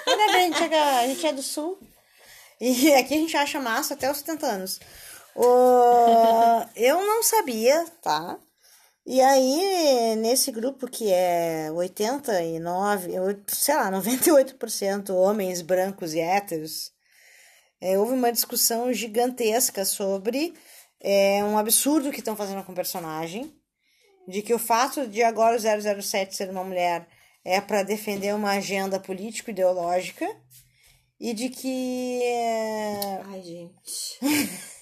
Ainda 0.08 0.32
bem, 0.32 0.54
é, 0.54 0.80
a 1.00 1.08
gente 1.08 1.26
é 1.26 1.34
do 1.34 1.42
sul. 1.42 1.78
E 2.60 2.94
aqui 2.96 3.14
a 3.14 3.18
gente 3.18 3.38
acha 3.38 3.60
massa 3.60 3.94
até 3.94 4.10
os 4.10 4.18
70 4.18 4.46
anos. 4.46 4.80
Eu 6.76 7.06
não 7.06 7.22
sabia, 7.22 7.86
tá? 8.02 8.40
E 9.06 9.22
aí, 9.22 10.16
nesse 10.18 10.52
grupo 10.52 10.86
que 10.86 11.10
é 11.12 11.72
89, 11.72 13.20
ou, 13.20 13.36
sei 13.48 13.76
lá, 13.76 13.90
98% 13.92 15.12
homens 15.12 15.62
brancos 15.62 16.14
e 16.14 16.20
héteros, 16.20 16.92
é, 17.80 17.98
houve 17.98 18.14
uma 18.14 18.32
discussão 18.32 18.92
gigantesca 18.92 19.86
sobre 19.86 20.54
é, 21.00 21.42
um 21.44 21.58
absurdo 21.58 22.12
que 22.12 22.20
estão 22.20 22.36
fazendo 22.36 22.64
com 22.64 22.74
o 22.74 22.76
personagem, 22.76 23.56
de 24.28 24.42
que 24.42 24.54
o 24.54 24.60
fato 24.60 25.08
de 25.08 25.24
agora 25.24 25.56
o 25.56 26.02
007 26.02 26.36
ser 26.36 26.50
uma 26.50 26.64
mulher 26.64 27.08
é 27.46 27.62
para 27.62 27.84
defender 27.84 28.36
uma 28.36 28.52
agenda 28.52 29.00
político-ideológica 29.00 30.28
e 31.20 31.34
de 31.34 31.50
que 31.50 32.22
é, 32.24 33.22
Ai, 33.26 33.42
gente. 33.42 34.20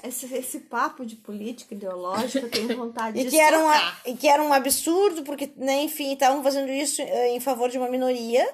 Esse, 0.03 0.31
esse 0.35 0.59
papo 0.59 1.05
de 1.05 1.15
política 1.15 1.73
ideológica 1.73 2.45
eu 2.45 2.51
tenho 2.51 2.77
vontade 2.77 3.17
e 3.19 3.23
de 3.23 3.31
que 3.31 3.39
era 3.39 3.57
um, 3.57 3.69
e 4.05 4.15
que 4.15 4.27
era 4.27 4.43
um 4.43 4.53
absurdo 4.53 5.23
porque 5.23 5.51
né, 5.57 5.81
enfim 5.83 6.13
estavam 6.13 6.43
fazendo 6.43 6.69
isso 6.69 7.01
eh, 7.01 7.29
em 7.29 7.39
favor 7.39 7.69
de 7.69 7.77
uma 7.77 7.89
minoria 7.89 8.47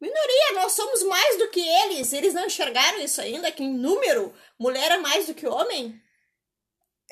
Minoria, 0.00 0.54
nós 0.54 0.72
somos 0.72 1.02
mais 1.02 1.36
do 1.36 1.48
que 1.48 1.60
eles. 1.60 2.12
Eles 2.14 2.32
não 2.32 2.46
enxergaram 2.46 3.00
isso 3.02 3.20
ainda, 3.20 3.52
que 3.52 3.62
em 3.62 3.70
número, 3.70 4.32
mulher 4.58 4.92
é 4.92 4.96
mais 4.96 5.26
do 5.26 5.34
que 5.34 5.46
homem? 5.46 6.00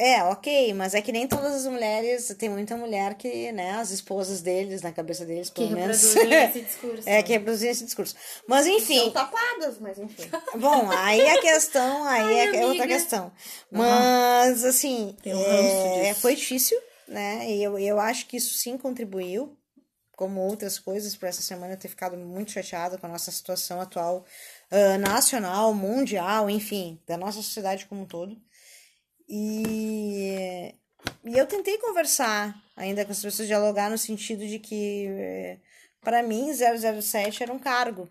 É, 0.01 0.23
ok, 0.23 0.73
mas 0.75 0.95
é 0.95 1.03
que 1.03 1.11
nem 1.11 1.27
todas 1.27 1.53
as 1.53 1.67
mulheres, 1.67 2.33
tem 2.39 2.49
muita 2.49 2.77
mulher 2.77 3.15
que, 3.15 3.51
né, 3.51 3.73
as 3.73 3.91
esposas 3.91 4.41
deles, 4.41 4.81
na 4.81 4.93
cabeça 4.93 5.25
deles, 5.27 5.51
Que 5.51 5.63
pelo 5.65 5.73
menos. 5.73 6.15
reproduzem 6.15 6.45
esse 6.47 6.61
discurso. 6.61 7.09
é, 7.09 7.23
que 7.23 7.33
reproduzem 7.33 7.71
esse 7.71 7.85
discurso. 7.85 8.15
Mas 8.47 8.65
enfim, 8.69 9.01
São 9.01 9.11
tapadas, 9.11 9.79
mas 9.81 9.99
enfim. 9.99 10.31
bom, 10.57 10.89
aí 10.93 11.29
a 11.29 11.41
questão, 11.41 12.05
aí 12.05 12.23
Ai, 12.23 12.39
é, 12.39 12.57
é 12.61 12.67
outra 12.67 12.87
questão. 12.87 13.33
Mas, 13.73 14.65
assim, 14.65 15.17
Tem 15.21 15.35
um 15.35 15.43
é, 15.43 16.15
foi 16.15 16.37
difícil, 16.37 16.79
né, 17.09 17.51
e 17.51 17.61
eu, 17.61 17.77
eu 17.77 17.99
acho 17.99 18.29
que 18.29 18.37
isso 18.37 18.55
sim 18.57 18.79
contribuiu, 18.79 19.57
como 20.13 20.41
outras 20.41 20.79
coisas, 20.79 21.17
para 21.17 21.29
essa 21.29 21.43
semana 21.43 21.75
eu 21.75 21.77
ter 21.79 21.89
ficado 21.89 22.17
muito 22.17 22.53
chateada 22.53 22.99
com 22.99 23.07
a 23.07 23.09
nossa 23.09 23.31
situação 23.33 23.81
atual, 23.81 24.25
ah, 24.71 24.99
nacional, 24.99 25.73
mundial, 25.73 26.51
enfim, 26.51 27.01
da 27.07 27.17
nossa 27.17 27.41
sociedade 27.43 27.87
como 27.87 28.03
um 28.03 28.07
todo. 28.07 28.37
E, 29.29 30.75
e 31.25 31.39
eu 31.39 31.47
tentei 31.47 31.79
conversar 31.79 32.55
ainda 32.79 33.05
com 33.05 33.13
as 33.13 33.21
pessoas, 33.21 33.49
dialogar 33.49 33.91
no 33.91 33.99
sentido 33.99 34.47
de 34.47 34.59
que, 34.59 35.07
eh, 35.09 35.59
para 36.01 36.23
mim, 36.23 36.53
007 36.53 37.43
era 37.43 37.53
um 37.53 37.59
cargo 37.59 38.09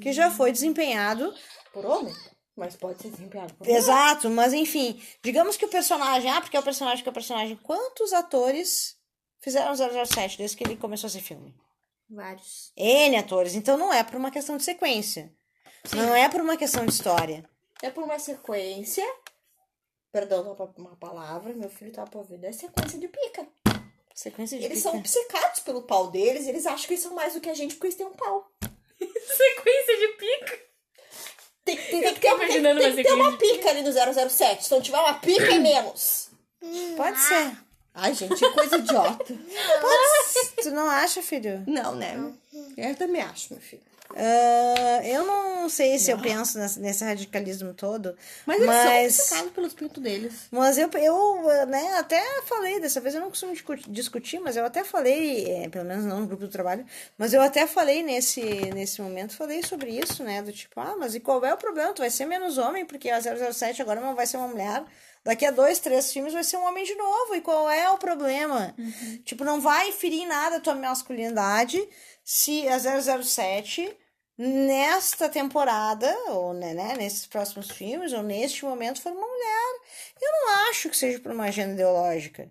que 0.00 0.12
já 0.12 0.30
foi 0.30 0.50
desempenhado. 0.50 1.32
Por 1.72 1.84
homem? 1.86 2.14
Mas 2.56 2.76
pode 2.76 3.00
ser 3.00 3.10
desempenhado 3.10 3.54
por 3.54 3.66
mulher. 3.66 3.78
Exato, 3.78 4.28
mas 4.30 4.52
enfim, 4.52 5.00
digamos 5.22 5.56
que 5.56 5.64
o 5.64 5.68
personagem, 5.68 6.30
ah, 6.30 6.40
porque 6.40 6.56
é 6.56 6.60
o 6.60 6.64
personagem 6.64 7.02
que 7.02 7.08
é 7.08 7.12
o 7.12 7.14
personagem. 7.14 7.56
Quantos 7.62 8.12
atores 8.12 8.96
fizeram 9.40 9.74
007 9.74 10.38
desde 10.38 10.56
que 10.56 10.64
ele 10.64 10.76
começou 10.76 11.06
a 11.06 11.10
ser 11.10 11.20
filme? 11.20 11.54
Vários. 12.08 12.72
N 12.76 13.16
atores, 13.16 13.54
então 13.54 13.78
não 13.78 13.92
é 13.92 14.02
por 14.02 14.16
uma 14.16 14.30
questão 14.30 14.56
de 14.56 14.64
sequência. 14.64 15.32
Não 15.94 16.14
é 16.14 16.28
por 16.28 16.40
uma 16.40 16.56
questão 16.56 16.84
de 16.84 16.92
história. 16.92 17.48
É 17.82 17.88
por 17.88 18.04
uma 18.04 18.18
sequência. 18.18 19.06
Perdão 20.12 20.42
uma- 20.42 20.74
uma 20.76 20.96
palavra, 20.96 21.52
meu 21.54 21.70
filho 21.70 21.92
tá 21.92 22.04
pra 22.04 22.18
ouvir. 22.18 22.44
É 22.44 22.52
sequência 22.52 22.98
de 22.98 23.08
pica. 23.08 23.46
Sequência 24.14 24.58
de 24.58 24.64
Eles 24.64 24.78
pica. 24.78 24.90
são 24.90 24.98
obcecados 24.98 25.60
pelo 25.60 25.82
pau 25.82 26.10
deles, 26.10 26.46
eles 26.46 26.66
acham 26.66 26.86
que 26.86 26.94
eles 26.94 27.02
são 27.02 27.14
mais 27.14 27.34
do 27.34 27.40
que 27.40 27.48
a 27.48 27.54
gente 27.54 27.74
porque 27.76 27.86
eles 27.86 27.96
têm 27.96 28.06
um 28.06 28.12
pau. 28.12 28.50
Sequência 29.00 29.96
de 29.98 30.08
pica. 30.18 30.58
Tem, 31.64 31.76
tem, 31.76 32.00
tem 32.00 32.14
que 32.14 32.20
ter, 32.20 32.28
tem, 32.28 32.34
imaginando 32.34 32.80
tem 32.80 32.88
uma 32.90 32.96
que 32.96 33.02
ter 33.04 33.12
uma 33.14 33.36
pica 33.38 33.70
ali 33.70 33.82
no 33.82 33.92
007. 34.30 34.64
Se 34.64 34.70
não 34.72 34.80
tiver 34.82 34.98
uma 34.98 35.14
pica, 35.14 35.44
é 35.54 35.58
menos. 35.58 36.30
Pode 36.96 37.18
ser. 37.20 37.56
Ai, 37.94 38.14
gente, 38.14 38.34
que 38.34 38.50
coisa 38.50 38.76
idiota. 38.78 39.24
Tu 40.62 40.70
não 40.70 40.88
acha, 40.88 41.22
filho? 41.22 41.62
Não, 41.66 41.94
né? 41.94 42.16
Eu 42.76 42.94
também 42.96 43.22
acho, 43.22 43.52
meu 43.52 43.62
filho. 43.62 43.82
Ah, 44.16 45.00
eu 45.04 45.24
não 45.24 45.68
sei 45.68 45.98
se 45.98 46.10
eu 46.10 46.18
penso 46.18 46.58
nesse, 46.58 46.80
nesse 46.80 47.04
radicalismo 47.04 47.72
todo, 47.72 48.16
Mas 48.44 48.60
eles 48.60 48.74
são 48.74 48.84
mas, 48.84 49.18
obcecados 49.20 49.52
pelos 49.52 49.74
pintos 49.74 50.02
deles. 50.02 50.32
mas 50.50 50.78
eu, 50.78 50.90
eu 50.90 51.66
né, 51.66 51.94
até 51.98 52.20
falei, 52.42 52.80
dessa 52.80 53.00
vez 53.00 53.14
eu 53.14 53.20
não 53.20 53.30
costumo 53.30 53.52
discu- 53.52 53.76
discutir, 53.88 54.40
mas 54.40 54.56
eu 54.56 54.64
até 54.64 54.82
falei, 54.82 55.46
é, 55.48 55.68
pelo 55.68 55.84
menos 55.84 56.04
não 56.04 56.20
no 56.20 56.26
grupo 56.26 56.44
do 56.44 56.50
trabalho, 56.50 56.84
mas 57.16 57.32
eu 57.32 57.40
até 57.40 57.66
falei 57.66 58.02
nesse, 58.02 58.40
nesse 58.74 59.00
momento, 59.00 59.36
falei 59.36 59.62
sobre 59.62 59.90
isso, 59.90 60.24
né, 60.24 60.42
do 60.42 60.52
tipo, 60.52 60.80
ah, 60.80 60.96
mas 60.98 61.14
e 61.14 61.20
qual 61.20 61.44
é 61.44 61.54
o 61.54 61.56
problema? 61.56 61.92
Tu 61.92 62.00
vai 62.02 62.10
ser 62.10 62.26
menos 62.26 62.58
homem, 62.58 62.84
porque 62.84 63.10
a 63.10 63.20
007 63.20 63.80
agora 63.80 64.00
não 64.00 64.14
vai 64.16 64.26
ser 64.26 64.38
uma 64.38 64.48
mulher, 64.48 64.82
daqui 65.24 65.44
a 65.46 65.50
dois, 65.50 65.78
três 65.78 66.12
filmes 66.12 66.32
vai 66.32 66.42
ser 66.42 66.56
um 66.56 66.64
homem 66.66 66.84
de 66.84 66.94
novo, 66.96 67.34
e 67.36 67.40
qual 67.40 67.70
é 67.70 67.88
o 67.90 67.98
problema? 67.98 68.74
Tipo, 69.24 69.44
não 69.44 69.60
vai 69.60 69.92
ferir 69.92 70.22
em 70.22 70.26
nada 70.26 70.56
a 70.56 70.60
tua 70.60 70.74
masculinidade 70.74 71.80
se 72.24 72.68
a 72.68 72.78
007 72.78 73.96
nesta 74.38 75.28
temporada, 75.28 76.08
ou 76.28 76.54
né, 76.54 76.72
né, 76.72 76.94
nesses 76.96 77.26
próximos 77.26 77.70
filmes, 77.70 78.12
ou 78.12 78.22
neste 78.22 78.64
momento, 78.64 79.02
for 79.02 79.12
uma 79.12 79.26
mulher. 79.26 79.80
Eu 80.20 80.32
não 80.32 80.70
acho 80.70 80.88
que 80.88 80.96
seja 80.96 81.20
por 81.20 81.32
uma 81.32 81.44
agenda 81.44 81.74
ideológica. 81.74 82.50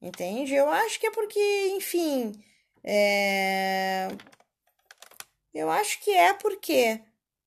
Entende? 0.00 0.54
Eu 0.54 0.68
acho 0.70 0.98
que 1.00 1.06
é 1.06 1.10
porque, 1.10 1.68
enfim, 1.76 2.32
É... 2.84 4.08
Eu 5.52 5.70
acho 5.70 6.00
que 6.00 6.10
é 6.12 6.32
porque, 6.34 7.00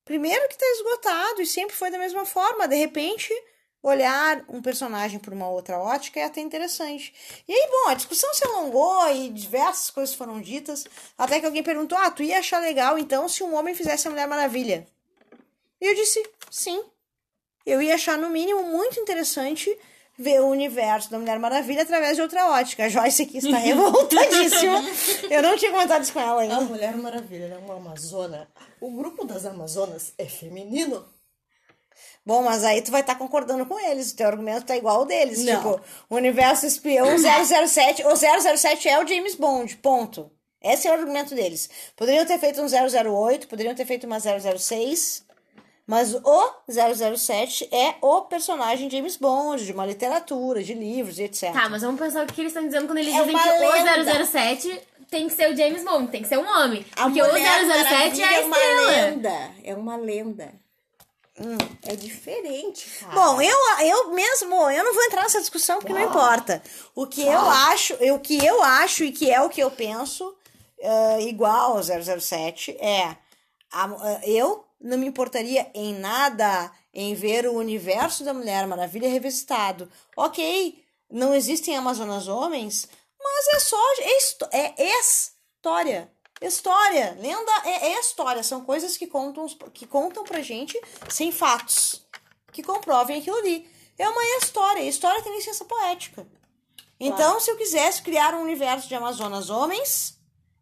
primeiro, 0.05 0.47
que 0.49 0.57
tá 0.57 0.65
esgotado 0.65 1.41
e 1.41 1.45
sempre 1.45 1.75
foi 1.75 1.89
da 1.91 1.97
mesma 1.97 2.25
forma. 2.25 2.67
De 2.67 2.75
repente, 2.75 3.33
olhar 3.83 4.43
um 4.47 4.61
personagem 4.61 5.19
por 5.19 5.33
uma 5.33 5.49
outra 5.49 5.79
ótica 5.79 6.19
é 6.19 6.25
até 6.25 6.41
interessante. 6.41 7.13
E 7.47 7.51
aí, 7.51 7.69
bom, 7.69 7.89
a 7.89 7.93
discussão 7.95 8.33
se 8.33 8.45
alongou 8.45 9.09
e 9.11 9.29
diversas 9.29 9.89
coisas 9.89 10.15
foram 10.15 10.39
ditas. 10.39 10.85
Até 11.17 11.39
que 11.39 11.45
alguém 11.45 11.63
perguntou: 11.63 11.97
Ah, 11.97 12.11
tu 12.11 12.23
ia 12.23 12.39
achar 12.39 12.59
legal 12.59 12.97
então 12.97 13.27
se 13.27 13.43
um 13.43 13.55
homem 13.55 13.73
fizesse 13.73 14.07
a 14.07 14.11
Mulher 14.11 14.27
Maravilha? 14.27 14.87
E 15.79 15.85
eu 15.85 15.95
disse: 15.95 16.23
Sim. 16.49 16.83
Eu 17.65 17.81
ia 17.81 17.95
achar, 17.95 18.17
no 18.17 18.29
mínimo, 18.29 18.63
muito 18.63 18.99
interessante 18.99 19.77
ver 20.17 20.41
o 20.41 20.47
universo 20.47 21.09
da 21.09 21.17
Mulher 21.17 21.39
Maravilha 21.39 21.81
através 21.81 22.15
de 22.15 22.21
outra 22.21 22.51
ótica. 22.51 22.85
A 22.85 22.89
Joyce 22.89 23.23
aqui 23.23 23.37
está 23.37 23.57
revoltadíssima. 23.57 24.83
Eu 25.29 25.41
não 25.41 25.57
tinha 25.57 25.71
comentado 25.71 26.03
isso 26.03 26.13
com 26.13 26.19
ela 26.19 26.39
A 26.39 26.41
ainda. 26.41 26.61
Mulher 26.61 26.95
Maravilha 26.97 27.53
é 27.53 27.57
uma 27.57 27.75
amazona. 27.75 28.47
O 28.79 28.91
grupo 28.91 29.25
das 29.25 29.45
Amazonas 29.45 30.13
é 30.17 30.25
feminino. 30.25 31.05
Bom, 32.25 32.43
mas 32.43 32.63
aí 32.63 32.81
tu 32.81 32.91
vai 32.91 33.01
estar 33.01 33.15
concordando 33.15 33.65
com 33.65 33.79
eles. 33.79 34.11
O 34.11 34.15
teu 34.15 34.27
argumento 34.27 34.65
tá 34.65 34.75
igual 34.77 34.97
ao 34.97 35.05
deles. 35.05 35.43
Não. 35.43 35.55
Tipo, 35.55 35.81
o 36.09 36.15
universo 36.15 36.65
espião 36.65 37.07
007. 37.17 38.03
O 38.05 38.15
007 38.15 38.87
é 38.87 39.03
o 39.03 39.07
James 39.07 39.35
Bond. 39.35 39.75
Ponto. 39.77 40.31
Esse 40.63 40.87
é 40.87 40.91
o 40.91 40.93
argumento 40.93 41.33
deles. 41.33 41.67
Poderiam 41.95 42.23
ter 42.25 42.37
feito 42.37 42.61
um 42.61 42.67
008, 42.67 43.47
poderiam 43.47 43.73
ter 43.73 43.85
feito 43.85 44.05
uma 44.05 44.19
006. 44.19 45.23
Mas 45.87 46.13
o 46.13 46.53
007 46.69 47.67
é 47.71 47.95
o 48.01 48.21
personagem 48.21 48.89
James 48.89 49.17
Bond, 49.17 49.65
de 49.65 49.71
uma 49.73 49.85
literatura, 49.85 50.63
de 50.63 50.75
livros 50.75 51.17
e 51.17 51.23
etc. 51.23 51.51
Tá, 51.51 51.67
mas 51.67 51.81
vamos 51.81 51.99
pensar 51.99 52.23
o 52.23 52.27
que 52.27 52.39
eles 52.39 52.51
estão 52.51 52.65
dizendo 52.65 52.85
quando 52.85 52.99
eles 52.99 53.13
É 53.13 53.19
dizem 53.19 53.35
que 53.35 53.49
lenda. 53.49 54.21
o 54.21 54.25
007 54.25 54.81
tem 55.09 55.27
que 55.27 55.33
ser 55.33 55.51
o 55.51 55.57
James 55.57 55.83
Bond, 55.83 56.09
tem 56.11 56.21
que 56.21 56.27
ser 56.29 56.37
um 56.37 56.47
homem. 56.47 56.85
A 56.95 57.05
porque 57.05 57.21
o 57.21 57.27
Mulher 57.27 57.65
007 57.65 58.21
é 58.21 58.43
a 58.43 58.47
Maravilha 58.47 58.81
uma 58.81 58.91
lenda. 58.91 59.51
É 59.63 59.75
uma 59.75 59.95
lenda. 59.97 60.53
É 61.83 61.95
diferente, 61.95 62.89
cara. 62.99 63.13
Bom, 63.13 63.41
eu, 63.41 63.57
eu 63.85 64.11
mesmo, 64.11 64.69
eu 64.69 64.83
não 64.83 64.93
vou 64.93 65.03
entrar 65.03 65.23
nessa 65.23 65.39
discussão 65.39 65.79
porque 65.79 65.93
não 65.93 66.01
importa. 66.03 66.61
O 66.95 67.07
que 67.07 67.21
eu 67.21 67.39
acho, 67.49 67.93
o 67.95 68.19
que 68.19 68.45
eu 68.45 68.61
acho 68.63 69.03
e 69.03 69.11
que 69.11 69.31
é 69.31 69.41
o 69.41 69.49
que 69.49 69.61
eu 69.61 69.71
penso, 69.71 70.35
eh, 70.79 71.21
igual 71.23 71.77
ao 71.77 71.83
007, 71.83 72.75
é 72.79 73.15
a- 73.71 73.89
eh, 74.23 74.29
eu 74.31 74.65
não 74.79 74.97
me 74.97 75.07
importaria 75.07 75.69
em 75.73 75.93
nada 75.93 76.71
em 76.93 77.13
ver 77.15 77.45
o 77.47 77.53
universo 77.53 78.23
da 78.23 78.33
Mulher 78.33 78.67
Maravilha 78.67 79.09
revisitado. 79.09 79.89
Ok, 80.17 80.83
não 81.09 81.33
existem 81.33 81.75
Amazonas 81.77 82.27
homens, 82.27 82.87
mas 83.19 83.47
é 83.55 83.59
só 83.59 83.77
é, 84.51 84.73
é 84.83 84.99
história. 84.99 86.10
História, 86.41 87.15
lenda 87.19 87.51
é, 87.65 87.91
é 87.93 87.99
história, 87.99 88.41
são 88.41 88.61
coisas 88.61 88.97
que 88.97 89.05
contam, 89.05 89.45
que 89.73 89.85
contam 89.85 90.23
pra 90.23 90.41
gente 90.41 90.79
sem 91.07 91.31
fatos 91.31 92.03
que 92.51 92.63
comprovem 92.63 93.19
aquilo 93.19 93.37
ali. 93.37 93.69
É 93.97 94.09
uma 94.09 94.23
história. 94.39 94.81
História 94.81 95.21
tem 95.21 95.35
licença 95.35 95.63
poética. 95.65 96.25
Então, 96.99 97.39
se 97.39 97.49
eu 97.51 97.57
quisesse 97.57 98.01
criar 98.01 98.33
um 98.33 98.41
universo 98.41 98.87
de 98.87 98.95
Amazonas 98.95 99.49
homens 99.49 100.17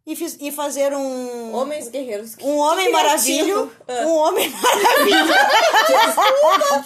e, 0.05 0.15
fiz- 0.15 0.37
e 0.39 0.51
fazer 0.51 0.93
um. 0.93 1.53
Homens 1.55 1.87
guerreiros. 1.89 2.35
um 2.41 2.57
homem 2.57 2.91
maravilho. 2.91 3.71
Ah. 3.87 4.05
Um 4.05 4.15
homem 4.15 4.49
maravilho. 4.51 5.33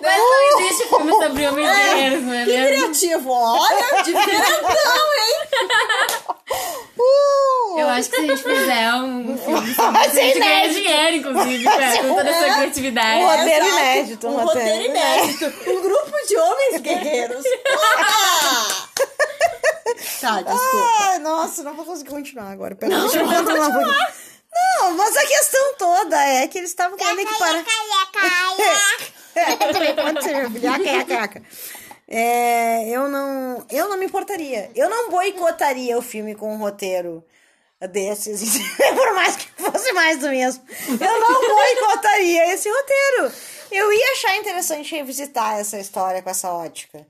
Mas 0.00 0.18
não 0.18 0.60
existe 0.60 0.88
filme 0.88 1.12
sobre 1.12 1.46
homens 1.48 1.70
guerreiros, 1.70 2.22
não 2.24 2.34
é 2.34 2.44
Que 2.44 2.50
mesmo? 2.56 2.76
criativo, 2.84 3.30
olha, 3.30 4.02
diferentão, 4.02 5.14
hein? 5.18 5.48
Uh! 6.98 7.78
Eu 7.78 7.88
acho 7.88 8.08
que 8.08 8.16
se 8.16 8.22
a 8.22 8.26
gente 8.26 8.42
fizer 8.42 8.94
um 8.94 9.36
filme 9.36 9.74
sobre 9.74 9.90
Vai 9.92 10.10
ser 10.10 10.20
a 10.20 10.24
gente 10.24 10.38
ganha 10.38 10.64
inédito. 10.64 10.80
dinheiro, 10.80 11.16
inclusive, 11.16 11.64
cara, 11.64 11.98
com 11.98 12.14
toda 12.14 12.30
essa 12.30 12.54
criatividade. 12.54 13.20
Um 13.24 13.26
roteiro 13.28 13.64
Exato. 13.66 13.80
inédito. 13.80 14.28
Um 14.28 14.44
roteiro 14.44 14.84
inédito. 14.84 15.70
Um 15.70 15.82
grupo 15.82 16.26
de 16.28 16.36
homens 16.36 16.80
guerreiros. 16.80 17.44
Ah! 17.68 18.88
tá, 20.20 20.42
desculpa. 20.42 20.88
Ai, 21.00 21.18
nossa, 21.18 21.62
não 21.64 21.74
vou 21.74 21.84
conseguir 21.84 22.10
continuar 22.10 22.50
agora. 22.52 22.74
Pera, 22.76 22.96
deixa 23.00 23.18
eu 23.18 23.26
controlar 23.28 23.66
um 23.68 23.72
pouquinho. 23.72 24.06
Não, 24.54 24.92
mas 24.92 25.16
a 25.16 25.26
questão 25.26 25.74
toda 25.76 26.16
é 26.24 26.46
que 26.46 26.58
eles 26.58 26.70
estavam 26.70 26.96
querendo 26.96 27.18
equiparar. 27.20 27.56
É, 27.56 29.04
filho. 30.50 30.72
Aca, 30.72 31.00
aca, 31.00 31.22
aca. 31.22 31.42
É, 32.06 32.88
eu 32.90 33.08
não, 33.08 33.66
eu 33.70 33.88
não 33.88 33.98
me 33.98 34.06
importaria. 34.06 34.70
Eu 34.74 34.88
não 34.88 35.10
boicotaria 35.10 35.96
o 35.96 36.02
filme 36.02 36.34
com 36.34 36.54
um 36.54 36.58
roteiro 36.58 37.24
desses, 37.90 38.58
por 38.94 39.14
mais 39.14 39.36
que 39.36 39.48
fosse 39.56 39.92
mais 39.92 40.18
do 40.18 40.28
mesmo. 40.28 40.62
Eu 40.88 41.20
não 41.20 41.40
boicotaria 41.48 42.54
esse 42.54 42.68
roteiro. 42.70 43.32
Eu 43.70 43.92
ia 43.92 44.12
achar 44.12 44.36
interessante 44.36 44.94
revisitar 44.94 45.58
essa 45.58 45.78
história 45.78 46.22
com 46.22 46.30
essa 46.30 46.52
ótica. 46.52 47.06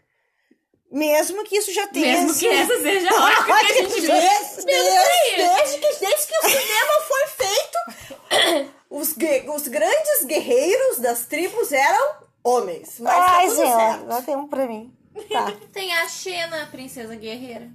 Mesmo 0.90 1.42
que 1.42 1.56
isso 1.56 1.72
já 1.72 1.88
tenha 1.88 2.20
Mesmo 2.20 2.38
que 2.38 2.46
essa 2.46 2.80
seja 2.80 3.10
a 3.10 3.24
ótica 3.24 3.44
que 3.44 3.72
a 3.72 3.74
gente. 3.74 4.06
Desde, 4.06 4.64
desde, 4.64 5.78
que, 5.78 6.06
desde 6.06 6.26
que 6.26 6.38
o 6.38 6.50
cinema 6.50 6.92
foi 7.08 7.26
feito, 7.26 8.73
os, 8.94 9.16
os 9.54 9.68
grandes 9.68 10.24
guerreiros 10.24 10.98
das 11.00 11.26
tribos 11.26 11.72
eram 11.72 12.14
homens. 12.44 13.00
Mas 13.00 13.14
tá 13.14 13.36
Ai, 13.36 13.46
tudo 13.46 13.56
senhor, 13.56 13.80
certo. 13.80 14.06
dá 14.06 14.22
tempo 14.22 14.48
pra 14.48 14.66
mim. 14.66 14.94
Tá. 15.28 15.52
Tem 15.72 15.92
a 15.92 16.08
Xena, 16.08 16.62
a 16.62 16.66
princesa 16.66 17.16
guerreira. 17.16 17.68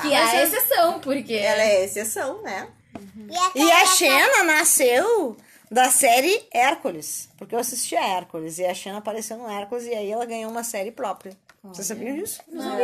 Que 0.00 0.12
é 0.12 0.16
a 0.16 0.42
exceção, 0.42 1.00
porque... 1.00 1.34
Ela 1.34 1.62
é 1.62 1.84
exceção, 1.84 2.42
né? 2.42 2.68
E 3.54 3.72
a 3.72 3.86
Xena 3.86 4.44
nasceu 4.44 5.36
da 5.70 5.90
série 5.90 6.48
Hércules. 6.52 7.28
Porque 7.38 7.54
eu 7.54 7.58
assisti 7.58 7.96
a 7.96 8.04
Hércules. 8.04 8.58
E 8.58 8.64
a 8.64 8.74
Xena 8.74 8.98
apareceu 8.98 9.36
no 9.36 9.48
Hércules 9.48 9.86
e 9.86 9.94
aí 9.94 10.10
ela 10.10 10.24
ganhou 10.26 10.50
uma 10.50 10.64
série 10.64 10.90
própria. 10.90 11.36
Vocês 11.62 11.86
sabiam 11.86 12.16
disso? 12.16 12.40
Não. 12.48 12.78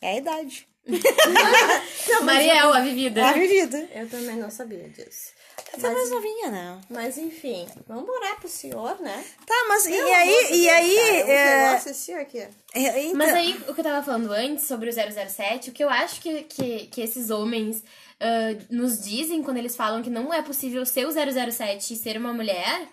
É 0.00 0.10
a 0.10 0.16
idade. 0.16 0.68
Mariel, 2.24 2.72
a 2.72 2.80
vivida. 2.80 3.28
A 3.28 3.32
vivida. 3.32 3.88
Eu 3.94 4.08
também 4.08 4.36
não 4.36 4.50
sabia 4.50 4.88
disso. 4.88 5.37
Tá 5.80 5.90
mais 5.90 6.10
novinha, 6.10 6.50
né? 6.50 6.80
Mas 6.90 7.18
enfim, 7.18 7.66
vamos 7.86 8.08
orar 8.08 8.38
pro 8.40 8.48
senhor, 8.48 9.00
né? 9.00 9.24
Tá, 9.46 9.54
mas 9.68 9.86
e, 9.86 9.90
e 9.90 9.94
aí, 9.94 10.48
e 10.52 10.70
aí. 10.70 10.96
cara, 10.96 11.32
é, 11.32 11.66
negócio 11.68 11.90
assim 11.90 12.14
aqui. 12.14 12.38
é, 12.38 13.02
então- 13.04 13.16
Mas 13.16 13.32
aí, 13.34 13.56
o 13.68 13.74
que 13.74 13.80
eu 13.80 13.84
tava 13.84 14.04
falando 14.04 14.32
antes 14.32 14.64
sobre 14.66 14.90
o 14.90 14.92
007, 14.92 15.70
o 15.70 15.72
que 15.72 15.84
eu 15.84 15.88
acho 15.90 16.20
que, 16.20 16.42
que, 16.42 16.86
que 16.86 17.00
esses 17.00 17.30
homens 17.30 17.82
ah, 18.20 18.56
nos 18.70 19.00
dizem 19.02 19.42
quando 19.42 19.58
eles 19.58 19.76
falam 19.76 20.02
que 20.02 20.10
não 20.10 20.32
é 20.34 20.42
possível 20.42 20.84
ser 20.84 21.06
o 21.06 21.12
007 21.12 21.94
e 21.94 21.96
ser 21.96 22.16
uma 22.16 22.32
mulher, 22.32 22.88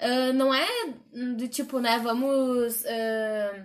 ah, 0.00 0.32
não 0.32 0.52
é 0.52 0.66
do 1.12 1.46
tipo, 1.46 1.78
né, 1.78 2.00
vamos 2.02 2.84
ah, 2.86 3.64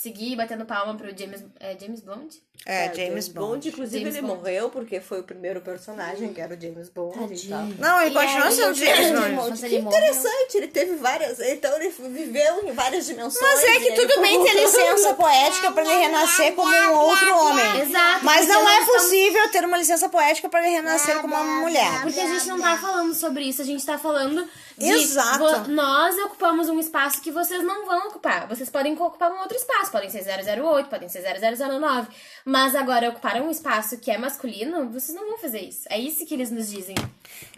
seguir 0.00 0.36
batendo 0.36 0.64
palma 0.64 0.94
pro 0.94 1.08
James, 1.18 1.44
é, 1.58 1.76
James 1.80 2.00
Bond? 2.00 2.40
É, 2.64 2.92
James 2.94 3.26
Bond. 3.28 3.68
Inclusive, 3.68 3.98
James 4.00 4.14
ele 4.16 4.26
Bond. 4.26 4.38
morreu 4.38 4.70
porque 4.70 5.00
foi 5.00 5.18
o 5.20 5.22
primeiro 5.24 5.60
personagem, 5.60 6.32
que 6.32 6.40
era 6.40 6.54
o 6.54 6.60
James 6.60 6.88
Bond 6.88 7.34
e 7.34 7.48
tal. 7.48 7.64
Não, 7.78 8.00
ele 8.00 8.10
E 8.10 8.14
continua 8.14 8.50
sendo 8.52 8.74
James 8.74 9.10
Bond. 9.34 9.58
Que 9.60 9.66
ele 9.66 9.82
morreu. 9.82 9.98
interessante, 9.98 10.56
ele 10.56 10.68
teve 10.68 10.94
várias. 10.96 11.40
Então 11.40 11.74
ele 11.80 11.88
viveu 12.10 12.68
em 12.68 12.72
várias 12.72 13.06
dimensões. 13.06 13.42
Mas 13.42 13.64
é 13.64 13.80
que 13.80 13.92
tudo 13.94 14.12
ele- 14.12 14.22
bem 14.22 14.44
ter 14.44 14.54
licença 14.54 15.14
poética 15.18 15.72
pra 15.72 15.82
ele 15.82 15.94
renascer 16.00 16.54
como 16.54 16.72
um 16.72 16.94
outro 16.98 17.36
homem. 17.36 17.80
Exato. 17.80 18.24
Mas 18.24 18.46
não 18.46 18.68
é 18.68 18.78
estamos- 18.80 19.02
possível 19.02 19.50
ter 19.50 19.64
uma 19.64 19.78
licença 19.78 20.08
poética 20.08 20.48
pra 20.48 20.60
ele 20.64 20.76
renascer 20.76 21.18
como 21.20 21.34
uma 21.34 21.60
mulher. 21.62 22.02
Porque 22.02 22.20
a 22.20 22.26
gente 22.26 22.46
não 22.46 22.60
tá 22.60 22.76
falando 22.78 23.12
sobre 23.14 23.44
isso, 23.44 23.62
a 23.62 23.64
gente 23.64 23.84
tá 23.84 23.98
falando 23.98 24.48
de 24.78 24.86
Exato. 24.86 25.38
vo- 25.38 25.68
nós 25.72 26.16
ocupamos 26.18 26.68
um 26.68 26.78
espaço 26.78 27.20
que 27.20 27.30
vocês 27.30 27.62
não 27.64 27.84
vão 27.86 28.08
ocupar. 28.08 28.46
Vocês 28.48 28.70
podem 28.70 28.92
ocupar 28.94 29.30
um 29.32 29.40
outro 29.40 29.56
espaço, 29.56 29.90
podem 29.90 30.08
ser 30.08 30.22
008, 30.24 30.88
podem 30.88 31.08
ser 31.08 31.22
0009, 31.22 32.08
mas 32.44 32.74
agora 32.74 33.08
ocupar 33.10 33.40
um 33.42 33.50
espaço 33.50 33.98
que 33.98 34.10
é 34.10 34.16
masculino, 34.18 34.88
vocês 34.90 35.16
não 35.16 35.26
vão 35.28 35.38
fazer 35.38 35.60
isso. 35.60 35.86
É 35.90 35.98
isso 35.98 36.24
que 36.24 36.34
eles 36.34 36.50
nos 36.50 36.68
dizem. 36.70 36.94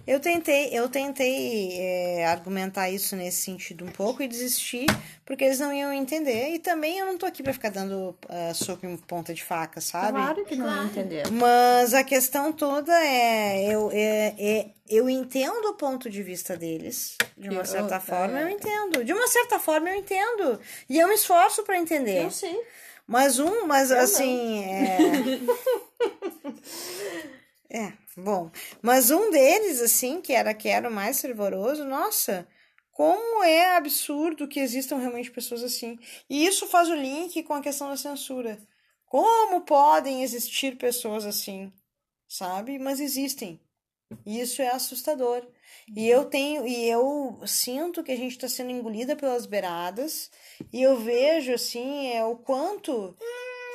Eu 0.06 0.18
tentei, 0.18 0.70
eu 0.72 0.88
tentei 0.88 1.72
é, 1.78 2.26
argumentar 2.26 2.90
isso 2.90 3.14
nesse 3.14 3.42
sentido 3.42 3.84
um 3.84 3.90
pouco 3.90 4.22
e 4.22 4.28
desisti 4.28 4.86
porque 5.24 5.44
eles 5.44 5.60
não 5.60 5.72
iam 5.72 5.92
entender. 5.92 6.54
E 6.54 6.58
também 6.58 6.98
eu 6.98 7.06
não 7.06 7.16
tô 7.18 7.26
aqui 7.26 7.42
pra 7.42 7.52
ficar 7.52 7.70
dando 7.70 8.16
ah, 8.28 8.52
soco 8.54 8.84
em 8.86 8.96
ponta 8.96 9.32
de 9.32 9.44
faca, 9.44 9.80
sabe? 9.80 10.12
Claro 10.18 10.44
que 10.44 10.56
não 10.56 10.86
entendeu. 10.86 11.22
Mas 11.32 11.94
a 11.94 12.02
questão 12.02 12.52
toda 12.52 12.92
é 13.04 13.64
eu, 13.72 13.90
é, 13.92 14.34
é- 14.38 14.66
eu 14.88 15.08
entendo 15.08 15.66
o 15.68 15.74
ponto 15.74 16.10
de 16.10 16.22
vista 16.22 16.56
deles, 16.56 17.09
de 17.36 17.48
uma 17.48 17.62
Eu- 17.62 17.64
certa 17.66 17.96
é. 17.96 18.00
forma, 18.00 18.40
eu 18.40 18.48
entendo. 18.48 19.04
De 19.04 19.12
uma 19.12 19.26
certa 19.28 19.58
forma, 19.58 19.88
eu 19.90 19.96
entendo. 19.96 20.60
E 20.88 20.98
eu 20.98 21.08
me 21.08 21.14
esforço 21.14 21.62
pra 21.62 21.78
entender. 21.78 22.24
Eu 22.24 22.30
sei. 22.30 22.60
Mas 23.06 23.38
um, 23.38 23.66
mas 23.66 23.90
assim, 23.90 24.62
é... 24.64 24.98
é, 27.70 27.92
bom. 28.16 28.50
Mas 28.82 29.10
um 29.10 29.30
deles, 29.30 29.80
assim, 29.80 30.20
que 30.20 30.32
era 30.32 30.54
que 30.54 30.68
era 30.68 30.88
o 30.88 30.92
mais 30.92 31.20
fervoroso, 31.20 31.84
nossa, 31.84 32.46
como 32.92 33.42
é 33.42 33.76
absurdo 33.76 34.46
que 34.48 34.60
existam 34.60 34.98
realmente 34.98 35.30
pessoas 35.30 35.62
assim. 35.62 35.98
E 36.28 36.46
isso 36.46 36.66
faz 36.68 36.88
o 36.88 36.94
link 36.94 37.42
com 37.42 37.54
a 37.54 37.60
questão 37.60 37.88
da 37.88 37.96
censura. 37.96 38.58
Como 39.06 39.62
podem 39.62 40.22
existir 40.22 40.76
pessoas 40.76 41.24
assim? 41.26 41.72
sabe? 42.32 42.78
Mas 42.78 43.00
existem. 43.00 43.60
E 44.24 44.40
isso 44.40 44.62
é 44.62 44.68
assustador. 44.68 45.44
E 45.94 46.08
eu 46.08 46.24
tenho, 46.24 46.66
e 46.66 46.88
eu 46.88 47.40
sinto 47.44 48.02
que 48.02 48.12
a 48.12 48.16
gente 48.16 48.32
está 48.32 48.48
sendo 48.48 48.70
engolida 48.70 49.16
pelas 49.16 49.44
beiradas, 49.44 50.30
e 50.72 50.82
eu 50.82 50.96
vejo 50.96 51.52
assim 51.52 52.12
é, 52.12 52.24
o 52.24 52.36
quanto 52.36 53.16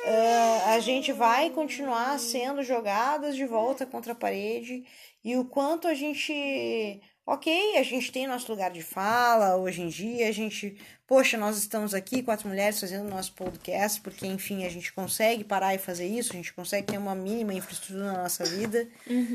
eh, 0.06 0.62
a 0.66 0.78
gente 0.78 1.12
vai 1.12 1.50
continuar 1.50 2.18
sendo 2.18 2.62
jogadas 2.62 3.36
de 3.36 3.44
volta 3.44 3.84
contra 3.84 4.12
a 4.12 4.16
parede, 4.16 4.84
e 5.22 5.36
o 5.36 5.44
quanto 5.44 5.88
a 5.88 5.94
gente. 5.94 7.02
Ok, 7.28 7.76
a 7.76 7.82
gente 7.82 8.12
tem 8.12 8.24
nosso 8.28 8.48
lugar 8.52 8.70
de 8.70 8.82
fala 8.84 9.56
hoje 9.56 9.82
em 9.82 9.88
dia, 9.88 10.28
a 10.28 10.32
gente. 10.32 10.78
Poxa, 11.08 11.36
nós 11.36 11.58
estamos 11.58 11.92
aqui, 11.92 12.22
quatro 12.22 12.48
mulheres, 12.48 12.78
fazendo 12.78 13.08
nosso 13.08 13.32
podcast, 13.32 14.00
porque, 14.00 14.24
enfim, 14.26 14.64
a 14.64 14.68
gente 14.68 14.92
consegue 14.92 15.42
parar 15.42 15.74
e 15.74 15.78
fazer 15.78 16.06
isso, 16.06 16.32
a 16.32 16.36
gente 16.36 16.52
consegue 16.52 16.86
ter 16.86 16.98
uma 16.98 17.16
mínima 17.16 17.52
infraestrutura 17.52 18.12
na 18.12 18.22
nossa 18.22 18.44
vida, 18.44 18.88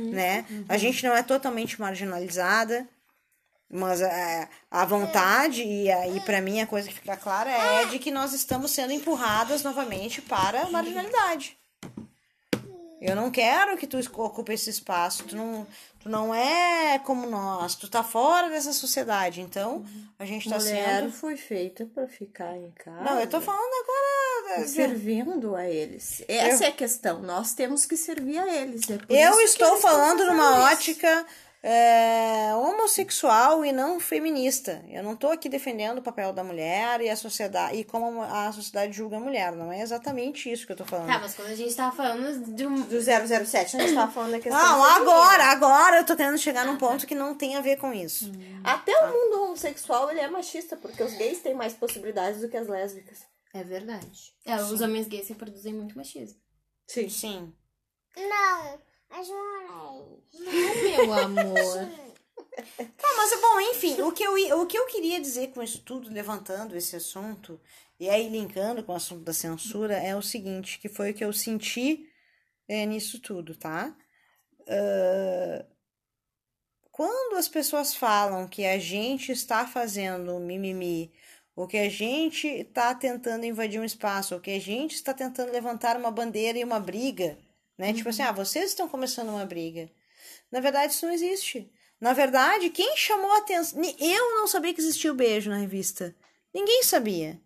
né? 0.09 0.45
A 0.69 0.77
gente 0.77 1.05
não 1.05 1.13
é 1.13 1.21
totalmente 1.21 1.81
marginalizada, 1.81 2.87
mas 3.69 4.01
a, 4.01 4.49
a 4.69 4.85
vontade, 4.85 5.61
e 5.61 5.91
aí 5.91 6.19
para 6.21 6.41
mim 6.41 6.61
a 6.61 6.67
coisa 6.67 6.87
que 6.87 6.95
fica 6.95 7.17
clara 7.17 7.49
é 7.51 7.85
de 7.87 7.99
que 7.99 8.11
nós 8.11 8.31
estamos 8.33 8.71
sendo 8.71 8.93
empurradas 8.93 9.63
novamente 9.63 10.21
para 10.21 10.61
a 10.61 10.69
marginalidade. 10.69 11.60
Eu 13.01 13.15
não 13.15 13.31
quero 13.31 13.75
que 13.77 13.87
tu 13.87 13.97
ocupe 14.21 14.53
esse 14.53 14.69
espaço. 14.69 15.23
Tu 15.23 15.35
não, 15.35 15.65
tu 15.99 16.07
não 16.07 16.33
é 16.35 16.99
como 16.99 17.27
nós. 17.27 17.73
Tu 17.73 17.89
tá 17.89 18.03
fora 18.03 18.47
dessa 18.49 18.71
sociedade. 18.71 19.41
Então, 19.41 19.83
a 20.19 20.25
gente 20.25 20.47
tá 20.47 20.59
Mulher 20.59 20.99
sendo. 21.01 21.11
foi 21.11 21.35
feita 21.35 21.85
pra 21.85 22.07
ficar 22.07 22.55
em 22.55 22.69
casa. 22.71 23.01
Não, 23.01 23.19
eu 23.19 23.27
tô 23.27 23.41
falando 23.41 23.71
agora. 23.83 24.63
e 24.63 24.67
servindo 24.67 25.55
a 25.55 25.67
eles. 25.67 26.23
Essa 26.27 26.65
é 26.65 26.67
a 26.67 26.71
questão. 26.71 27.21
Nós 27.21 27.53
temos 27.53 27.85
que 27.85 27.97
servir 27.97 28.37
a 28.37 28.47
eles. 28.61 28.81
É 29.09 29.27
Eu 29.27 29.41
estou 29.41 29.77
falando 29.77 30.25
numa 30.27 30.51
isso. 30.51 30.75
ótica 30.75 31.25
é, 31.63 32.55
homossexual 32.55 33.63
e 33.63 33.71
não 33.71 33.99
feminista. 33.99 34.83
Eu 34.89 35.03
não 35.03 35.15
tô 35.15 35.27
aqui 35.27 35.47
defendendo 35.47 35.99
o 35.99 36.01
papel 36.01 36.33
da 36.33 36.43
mulher 36.43 37.01
e 37.01 37.09
a 37.09 37.15
sociedade 37.15 37.77
e 37.77 37.83
como 37.83 38.21
a 38.21 38.51
sociedade 38.51 38.93
julga 38.93 39.17
a 39.17 39.19
mulher. 39.19 39.51
Não 39.51 39.71
é 39.71 39.81
exatamente 39.81 40.51
isso 40.51 40.65
que 40.65 40.71
eu 40.71 40.75
tô 40.77 40.85
falando. 40.85 41.07
Tá, 41.07 41.19
mas 41.19 41.35
quando 41.35 41.49
a 41.49 41.55
gente 41.55 41.75
tava 41.75 41.95
falando 41.95 42.53
de 42.55 42.65
um. 42.65 42.81
Do 42.81 42.99
007, 43.01 43.77
a 43.77 43.79
gente 43.79 43.93
tava 43.93 44.11
falando 44.11 44.31
da 44.31 44.39
questão 44.39 44.59
Não, 44.59 44.83
feminina. 44.83 44.95
agora, 44.95 45.43
agora 45.45 45.97
eu 45.97 46.05
tô 46.05 46.15
querendo 46.15 46.37
chegar 46.37 46.65
num 46.65 46.77
ponto 46.77 47.05
que 47.05 47.13
não 47.15 47.35
tem 47.35 47.55
a 47.55 47.61
ver 47.61 47.77
com 47.77 47.93
isso. 47.93 48.31
Até 48.63 48.91
o 49.05 49.07
mundo 49.07 49.43
homossexual, 49.43 50.09
ele 50.09 50.19
é 50.19 50.27
machista, 50.27 50.75
porque 50.75 51.03
os 51.03 51.13
gays 51.13 51.41
têm 51.41 51.53
mais 51.53 51.73
possibilidades 51.73 52.41
do 52.41 52.49
que 52.49 52.57
as 52.57 52.67
lésbicas. 52.67 53.19
É 53.53 53.63
verdade. 53.63 54.33
É, 54.45 54.55
os 54.55 54.79
homens 54.81 55.07
gays 55.07 55.27
reproduzem 55.27 55.73
muito 55.73 55.97
machismo. 55.97 56.39
Sim. 56.87 57.09
Sim. 57.09 57.53
Não, 58.17 58.79
mulheres. 59.11 60.81
Meu 60.83 61.13
amor. 61.13 62.11
Tá, 62.97 63.07
mas 63.15 63.41
bom, 63.41 63.61
enfim, 63.71 64.01
o 64.01 64.11
que, 64.11 64.23
eu, 64.23 64.59
o 64.59 64.65
que 64.65 64.77
eu 64.77 64.85
queria 64.87 65.19
dizer 65.19 65.51
com 65.51 65.63
isso 65.63 65.81
tudo, 65.81 66.11
levantando 66.11 66.75
esse 66.75 66.95
assunto, 66.95 67.59
e 67.99 68.09
aí 68.09 68.27
linkando 68.29 68.83
com 68.83 68.91
o 68.91 68.95
assunto 68.95 69.23
da 69.23 69.33
censura, 69.33 69.95
é 69.95 70.15
o 70.15 70.21
seguinte, 70.21 70.79
que 70.79 70.89
foi 70.89 71.11
o 71.11 71.13
que 71.13 71.23
eu 71.23 71.31
senti 71.31 72.09
é, 72.67 72.85
nisso 72.85 73.19
tudo, 73.19 73.55
tá? 73.55 73.95
Ah, 74.67 75.65
quando 76.91 77.37
as 77.37 77.47
pessoas 77.47 77.95
falam 77.95 78.47
que 78.47 78.65
a 78.65 78.77
gente 78.77 79.31
está 79.31 79.65
fazendo 79.65 80.39
mimimi, 80.39 81.11
ou 81.55 81.67
que 81.67 81.77
a 81.77 81.89
gente 81.89 82.47
está 82.47 82.93
tentando 82.93 83.45
invadir 83.45 83.79
um 83.79 83.83
espaço, 83.83 84.35
ou 84.35 84.41
que 84.41 84.51
a 84.51 84.59
gente 84.59 84.95
está 84.95 85.13
tentando 85.13 85.51
levantar 85.51 85.97
uma 85.97 86.11
bandeira 86.11 86.57
e 86.59 86.63
uma 86.63 86.79
briga, 86.79 87.37
né? 87.81 87.93
Tipo 87.93 88.09
assim, 88.09 88.21
ah, 88.21 88.31
vocês 88.31 88.69
estão 88.69 88.87
começando 88.87 89.29
uma 89.29 89.43
briga. 89.43 89.89
Na 90.51 90.59
verdade, 90.59 90.93
isso 90.93 91.03
não 91.03 91.13
existe. 91.13 91.67
Na 91.99 92.13
verdade, 92.13 92.69
quem 92.69 92.95
chamou 92.95 93.31
a 93.31 93.39
atenção. 93.39 93.81
Eu 93.99 94.35
não 94.35 94.45
sabia 94.45 94.71
que 94.71 94.79
existia 94.79 95.11
o 95.11 95.15
beijo 95.15 95.49
na 95.49 95.57
revista. 95.57 96.15
Ninguém 96.53 96.83
sabia. 96.83 97.41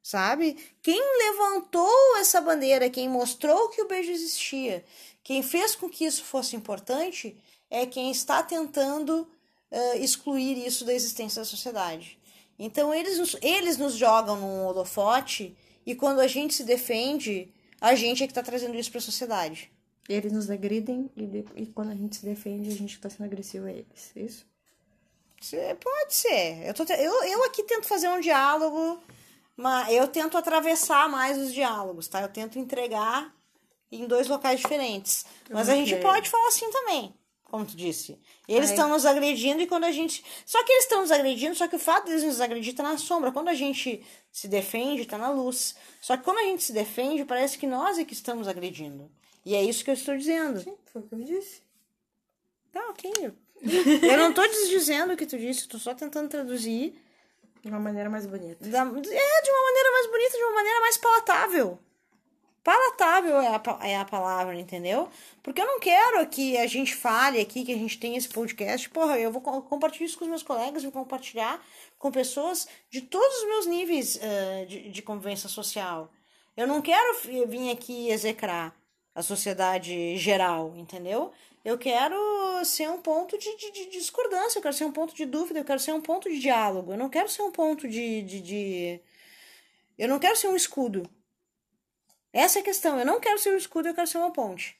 Sabe? 0.00 0.56
Quem 0.80 1.02
levantou 1.26 2.16
essa 2.18 2.40
bandeira, 2.40 2.88
quem 2.88 3.08
mostrou 3.08 3.70
que 3.70 3.82
o 3.82 3.88
beijo 3.88 4.12
existia, 4.12 4.84
quem 5.24 5.42
fez 5.42 5.74
com 5.74 5.90
que 5.90 6.04
isso 6.04 6.22
fosse 6.22 6.54
importante, 6.54 7.36
é 7.68 7.84
quem 7.86 8.12
está 8.12 8.40
tentando 8.40 9.28
eh, 9.68 9.98
excluir 9.98 10.64
isso 10.64 10.84
da 10.84 10.94
existência 10.94 11.42
da 11.42 11.44
sociedade. 11.44 12.20
Então, 12.56 12.94
eles 12.94 13.18
nos, 13.18 13.36
eles 13.42 13.76
nos 13.78 13.94
jogam 13.94 14.36
num 14.36 14.64
holofote 14.64 15.56
e 15.84 15.96
quando 15.96 16.20
a 16.20 16.28
gente 16.28 16.54
se 16.54 16.62
defende, 16.62 17.52
a 17.80 17.94
gente 17.94 18.22
é 18.22 18.26
que 18.26 18.30
está 18.32 18.42
trazendo 18.42 18.76
isso 18.76 18.90
para 18.90 18.98
a 18.98 19.02
sociedade. 19.02 19.70
Eles 20.08 20.32
nos 20.32 20.48
agridem 20.50 21.10
e, 21.16 21.26
de- 21.26 21.44
e 21.56 21.66
quando 21.66 21.90
a 21.90 21.94
gente 21.94 22.16
se 22.16 22.24
defende, 22.24 22.68
a 22.70 22.74
gente 22.74 22.98
tá 22.98 23.10
sendo 23.10 23.24
agressivo 23.26 23.66
a 23.66 23.70
eles. 23.72 24.12
Isso? 24.16 24.46
Cê- 25.40 25.74
Pode 25.80 26.14
ser. 26.14 26.66
Eu, 26.66 26.74
tô 26.74 26.84
te- 26.84 26.92
eu, 26.94 27.12
eu 27.24 27.44
aqui 27.44 27.62
tento 27.62 27.86
fazer 27.86 28.08
um 28.08 28.20
diálogo, 28.20 29.00
mas 29.56 29.92
eu 29.92 30.08
tento 30.08 30.36
atravessar 30.38 31.08
mais 31.08 31.36
os 31.38 31.52
diálogos, 31.52 32.08
tá? 32.08 32.20
Eu 32.22 32.28
tento 32.28 32.58
entregar 32.58 33.32
em 33.92 34.06
dois 34.06 34.26
locais 34.28 34.60
diferentes. 34.60 35.24
Mas 35.50 35.68
a 35.68 35.74
gente 35.74 35.90
pode 36.02 36.28
falar 36.28 36.48
assim 36.48 36.70
também, 36.70 37.14
como 37.48 37.64
tu 37.64 37.74
disse. 37.74 38.18
Eles 38.46 38.70
estão 38.70 38.88
nos 38.88 39.04
agredindo 39.04 39.60
e 39.62 39.66
quando 39.66 39.84
a 39.84 39.90
gente. 39.90 40.24
Só 40.46 40.62
que 40.62 40.70
eles 40.70 40.84
estão 40.84 41.00
nos 41.00 41.10
agredindo, 41.10 41.54
só 41.54 41.66
que 41.66 41.76
o 41.76 41.78
fato 41.78 42.06
deles 42.06 42.22
nos 42.22 42.40
agredir 42.40 42.74
tá 42.74 42.82
na 42.82 42.96
sombra. 42.96 43.32
Quando 43.32 43.48
a 43.48 43.54
gente 43.54 44.04
se 44.30 44.46
defende, 44.46 45.06
tá 45.06 45.18
na 45.18 45.30
luz. 45.30 45.74
Só 46.00 46.16
que 46.16 46.22
quando 46.22 46.38
a 46.38 46.42
gente 46.44 46.62
se 46.62 46.72
defende, 46.72 47.24
parece 47.24 47.58
que 47.58 47.66
nós 47.66 47.98
é 47.98 48.04
que 48.04 48.12
estamos 48.12 48.46
agredindo. 48.46 49.10
E 49.44 49.54
é 49.54 49.62
isso 49.62 49.82
que 49.82 49.90
eu 49.90 49.94
estou 49.94 50.16
dizendo. 50.16 50.60
Sim, 50.60 50.76
foi 50.92 51.02
o 51.02 51.06
que 51.06 51.14
eu 51.14 51.24
disse. 51.24 51.62
Tá, 52.70 52.86
ok. 52.90 53.10
Eu 54.02 54.18
não 54.18 54.32
tô 54.32 54.46
desdizendo 54.46 55.14
o 55.14 55.16
que 55.16 55.26
tu 55.26 55.36
disse, 55.38 55.62
eu 55.62 55.68
tô 55.68 55.78
só 55.78 55.94
tentando 55.94 56.28
traduzir 56.28 56.94
De 57.62 57.68
uma 57.68 57.80
maneira 57.80 58.08
mais 58.08 58.24
bonita. 58.26 58.64
da, 58.68 58.80
é, 58.80 58.82
de 58.84 59.50
uma 59.50 59.62
maneira 59.62 59.92
mais 59.92 60.06
bonita, 60.06 60.36
de 60.36 60.44
uma 60.44 60.54
maneira 60.54 60.80
mais 60.80 60.96
palatável. 60.98 61.78
Palatável 62.62 63.40
é 63.40 63.48
a, 63.48 63.62
é 63.88 63.96
a 63.96 64.04
palavra, 64.04 64.58
entendeu? 64.58 65.08
Porque 65.42 65.60
eu 65.60 65.66
não 65.66 65.80
quero 65.80 66.26
que 66.28 66.56
a 66.58 66.66
gente 66.66 66.94
fale 66.94 67.40
aqui, 67.40 67.64
que 67.64 67.72
a 67.72 67.76
gente 67.78 67.98
tem 67.98 68.16
esse 68.16 68.28
podcast. 68.28 68.90
Porra, 68.90 69.18
eu 69.18 69.32
vou 69.32 69.40
co- 69.40 69.62
compartilhar 69.62 70.06
isso 70.06 70.18
com 70.18 70.24
os 70.24 70.30
meus 70.30 70.42
colegas, 70.42 70.82
vou 70.82 70.92
compartilhar 70.92 71.64
com 71.98 72.10
pessoas 72.10 72.68
de 72.90 73.00
todos 73.02 73.38
os 73.38 73.44
meus 73.48 73.66
níveis 73.66 74.18
eh, 74.20 74.66
de, 74.68 74.90
de 74.90 75.02
convivência 75.02 75.48
social. 75.48 76.10
Eu 76.56 76.66
não 76.66 76.82
quero 76.82 77.18
vir 77.46 77.70
aqui 77.70 78.10
execrar 78.10 78.74
a 79.14 79.22
sociedade 79.22 80.16
geral, 80.16 80.74
entendeu? 80.76 81.32
Eu 81.64 81.78
quero 81.78 82.16
ser 82.64 82.88
um 82.88 83.00
ponto 83.00 83.36
de, 83.38 83.56
de, 83.56 83.70
de 83.72 83.86
discordância, 83.90 84.58
eu 84.58 84.62
quero 84.62 84.74
ser 84.74 84.84
um 84.84 84.92
ponto 84.92 85.14
de 85.14 85.24
dúvida, 85.24 85.58
eu 85.60 85.64
quero 85.64 85.80
ser 85.80 85.92
um 85.92 86.00
ponto 86.00 86.28
de 86.28 86.38
diálogo. 86.38 86.92
Eu 86.92 86.98
não 86.98 87.08
quero 87.08 87.28
ser 87.28 87.42
um 87.42 87.50
ponto 87.50 87.88
de, 87.88 88.22
de, 88.22 88.40
de... 88.40 89.00
Eu 89.96 90.08
não 90.08 90.18
quero 90.18 90.36
ser 90.36 90.48
um 90.48 90.56
escudo. 90.56 91.08
Essa 92.32 92.58
é 92.58 92.62
a 92.62 92.64
questão. 92.64 92.98
Eu 92.98 93.06
não 93.06 93.20
quero 93.20 93.38
ser 93.38 93.52
um 93.52 93.56
escudo, 93.56 93.88
eu 93.88 93.94
quero 93.94 94.06
ser 94.06 94.18
uma 94.18 94.32
ponte. 94.32 94.76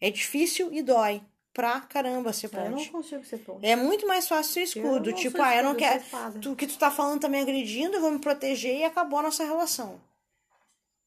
É 0.00 0.10
difícil 0.10 0.72
e 0.72 0.82
dói 0.82 1.22
pra 1.52 1.80
caramba 1.80 2.32
ser 2.32 2.50
Eu 2.52 2.70
não 2.70 2.72
ponte. 2.76 2.90
consigo 2.90 3.24
ser 3.24 3.38
ponte. 3.38 3.66
É 3.66 3.74
muito 3.74 4.06
mais 4.06 4.28
fácil 4.28 4.52
ser 4.52 4.62
escudo. 4.62 5.12
tipo, 5.12 5.40
ah, 5.40 5.56
eu 5.56 5.64
não 5.64 5.74
quero. 5.74 6.02
o 6.50 6.56
que 6.56 6.66
tu 6.66 6.78
tá 6.78 6.90
falando 6.90 7.20
tá 7.22 7.28
me 7.28 7.40
agredindo, 7.40 7.96
eu 7.96 8.00
vou 8.00 8.10
me 8.10 8.18
proteger 8.18 8.76
e 8.76 8.84
acabou 8.84 9.18
a 9.18 9.22
nossa 9.22 9.44
relação. 9.44 10.00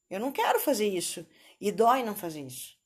Eu 0.10 0.20
não 0.20 0.32
quero 0.32 0.60
fazer 0.60 0.88
isso. 0.88 1.26
E 1.62 1.72
dói 1.72 2.04
não 2.04 2.16
fazer 2.16 2.42
isso. 2.42 2.78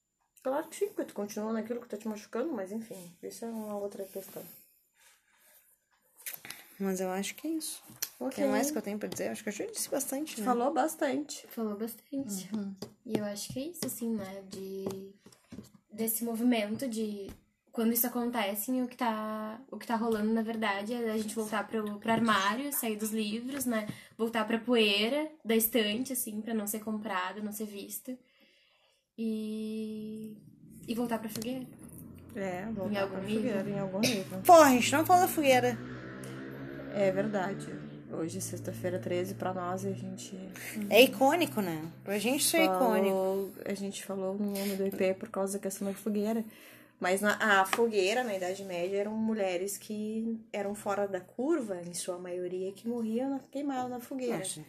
Claro 0.44 0.68
que 0.68 0.76
sim, 0.76 0.88
porque 0.88 1.06
tu 1.06 1.14
continua 1.14 1.54
naquilo 1.54 1.80
que 1.80 1.88
tá 1.88 1.96
te 1.96 2.06
machucando, 2.08 2.52
mas 2.52 2.72
enfim, 2.72 3.16
isso 3.24 3.46
é 3.46 3.48
uma 3.48 3.78
outra 3.78 4.04
questão. 4.04 4.44
Mas 6.84 7.00
eu 7.00 7.10
acho 7.10 7.36
que 7.36 7.48
é 7.48 7.52
isso. 7.52 7.82
O 8.20 8.30
que 8.30 8.44
mais 8.46 8.70
que 8.72 8.78
eu 8.78 8.82
tenho 8.82 8.98
pra 9.00 9.10
dizer? 9.10 9.30
Acho 9.30 9.42
que 9.44 9.50
eu 9.50 9.54
já 9.54 9.66
disse 9.66 9.90
bastante, 9.90 10.40
né? 10.40 10.46
Falou 10.46 10.74
bastante. 10.74 11.46
Falou 11.48 11.76
bastante. 11.78 12.50
E 13.06 13.18
eu 13.18 13.26
acho 13.26 13.52
que 13.54 13.60
é 13.60 13.68
isso, 13.68 13.86
assim, 13.86 14.10
né? 14.16 14.44
De, 14.50 15.14
desse 15.92 16.24
movimento 16.24 16.88
de 16.88 17.30
quando 17.72 17.92
isso 17.92 18.06
acontece 18.06 18.72
e 18.72 18.82
o 18.82 18.88
que 18.88 18.96
tá, 18.96 19.60
o 19.72 19.78
que 19.78 19.88
tá 19.88 19.96
rolando, 19.96 20.32
na 20.32 20.42
verdade, 20.44 20.94
é 20.94 21.12
a 21.12 21.18
gente 21.18 21.34
voltar 21.34 21.68
pro, 21.68 21.98
pro 22.00 22.12
armário, 22.12 22.72
sair 22.72 22.96
dos 22.96 23.12
livros, 23.12 23.66
né? 23.66 23.88
Voltar 24.18 24.46
pra 24.46 24.60
poeira 24.60 25.30
da 25.44 25.56
estante, 25.56 26.14
assim, 26.14 26.40
pra 26.42 26.54
não 26.54 26.68
ser 26.68 26.80
comprada, 26.82 27.42
não 27.42 27.52
ser 27.52 27.66
vista. 27.66 28.16
E. 29.18 30.38
E 30.88 30.96
voltar 30.96 31.20
pra 31.20 31.30
fogueira. 31.30 31.66
É, 32.36 32.66
voltar 32.72 32.94
Em 32.94 32.98
algum 32.98 33.16
pra 33.16 33.24
nível? 33.24 33.42
fogueira, 33.52 33.70
em 33.70 33.80
algum 33.80 34.00
nível. 34.00 34.40
Porra, 34.42 34.66
a 34.66 34.72
gente 34.72 34.92
não 34.92 35.06
falou 35.06 35.24
da 35.24 35.28
fogueira. 35.28 35.78
É 36.94 37.12
verdade. 37.12 37.68
Hoje, 38.12 38.40
sexta-feira 38.40 39.00
13, 39.00 39.34
pra 39.34 39.54
nós, 39.54 39.84
a 39.86 39.92
gente 39.92 40.38
É 40.90 41.02
icônico, 41.02 41.62
né? 41.62 41.84
Pra 42.04 42.20
gente 42.20 42.42
isso 42.42 42.56
é 42.56 42.66
icônico. 42.66 43.52
a 43.66 43.74
gente 43.74 44.06
falou 44.06 44.36
no 44.36 44.52
nome 44.52 44.76
do 44.76 44.86
IP 44.86 45.16
por 45.16 45.30
causa 45.30 45.54
da 45.54 45.60
questão 45.60 45.88
da 45.88 45.94
fogueira. 45.96 46.44
Mas 47.00 47.20
na, 47.22 47.62
a 47.62 47.66
fogueira, 47.66 48.24
na 48.24 48.34
Idade 48.36 48.64
Média, 48.64 48.98
eram 48.98 49.12
mulheres 49.12 49.78
que 49.78 50.40
eram 50.54 50.74
fora 50.76 51.06
da 51.08 51.20
curva, 51.20 51.82
em 51.86 51.94
sua 51.94 52.18
maioria, 52.18 52.72
que 52.72 52.88
morriam 52.88 53.32
na- 53.32 53.40
queimadas 53.52 53.90
na 53.90 54.00
fogueira. 54.00 54.38
Nossa, 54.38 54.62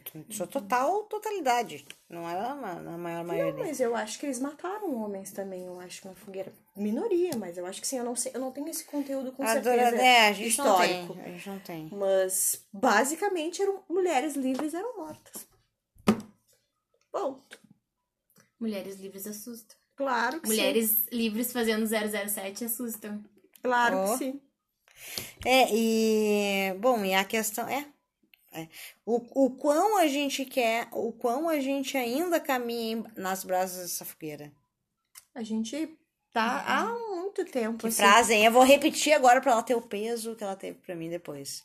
é 0.42 0.46
total 0.46 1.02
totalidade. 1.04 1.84
Não 2.08 2.28
era 2.28 2.54
na, 2.54 2.96
maior 2.98 3.18
Não, 3.18 3.24
maioria. 3.28 3.64
mas 3.64 3.78
eu 3.78 3.94
acho 3.94 4.18
que 4.18 4.26
eles 4.26 4.40
mataram 4.40 4.96
homens 5.04 5.30
também, 5.32 5.66
eu 5.66 5.78
acho 5.78 6.08
na 6.08 6.14
fogueira. 6.14 6.50
Minoria, 6.76 7.30
mas 7.36 7.56
eu 7.56 7.64
acho 7.66 7.80
que 7.80 7.86
sim, 7.86 7.98
eu 7.98 8.04
não 8.04 8.16
sei, 8.16 8.32
eu 8.34 8.40
não 8.40 8.50
tenho 8.50 8.68
esse 8.68 8.84
conteúdo 8.84 9.30
com 9.32 9.42
A 9.44 9.46
certeza 9.46 9.96
é, 9.96 10.28
a 10.28 10.32
gente 10.32 10.48
histórico. 10.48 11.14
não 11.14 11.22
tem. 11.22 11.24
A 11.24 11.28
gente 11.36 11.48
não 11.48 11.58
tem. 11.60 11.88
Mas 11.92 12.64
basicamente 12.72 13.62
eram 13.62 13.82
mulheres 13.88 14.34
livres 14.34 14.74
eram 14.74 14.96
mortas. 14.96 15.46
Bom, 17.12 17.40
Mulheres 18.58 18.96
livres 18.98 19.26
assustam. 19.26 19.76
claro 19.96 20.40
que 20.40 20.48
sim. 20.48 20.54
Mulheres 20.56 21.06
livres 21.12 21.52
fazendo 21.52 21.86
007 21.86 22.64
assustam. 22.64 23.22
Claro 23.62 23.96
Ó. 23.98 24.12
que 24.12 24.18
sim. 24.18 24.40
É, 25.44 25.68
e. 25.72 26.74
Bom, 26.80 27.04
e 27.04 27.14
a 27.14 27.24
questão 27.24 27.68
é. 27.68 27.86
é, 28.52 28.68
o, 29.04 29.44
o 29.44 29.50
quão 29.56 29.96
a 29.98 30.06
gente 30.06 30.44
quer, 30.44 30.88
o 30.92 31.12
quão 31.12 31.48
a 31.48 31.60
gente 31.60 31.96
ainda 31.96 32.40
caminha 32.40 32.96
em- 32.96 33.04
nas 33.20 33.44
brasas 33.44 33.82
dessa 33.90 34.04
fogueira. 34.04 34.52
A 35.34 35.42
gente 35.42 35.96
tá 36.34 36.64
há 36.66 36.84
muito 36.84 37.44
tempo 37.46 37.78
Que 37.78 37.86
assim. 37.86 37.96
frase, 37.96 38.34
hein? 38.34 38.44
Eu 38.44 38.52
vou 38.52 38.62
repetir 38.64 39.12
agora 39.14 39.40
pra 39.40 39.52
ela 39.52 39.62
ter 39.62 39.74
o 39.74 39.80
peso 39.80 40.34
que 40.36 40.44
ela 40.44 40.56
teve 40.56 40.78
pra 40.80 40.94
mim 40.94 41.08
depois. 41.08 41.62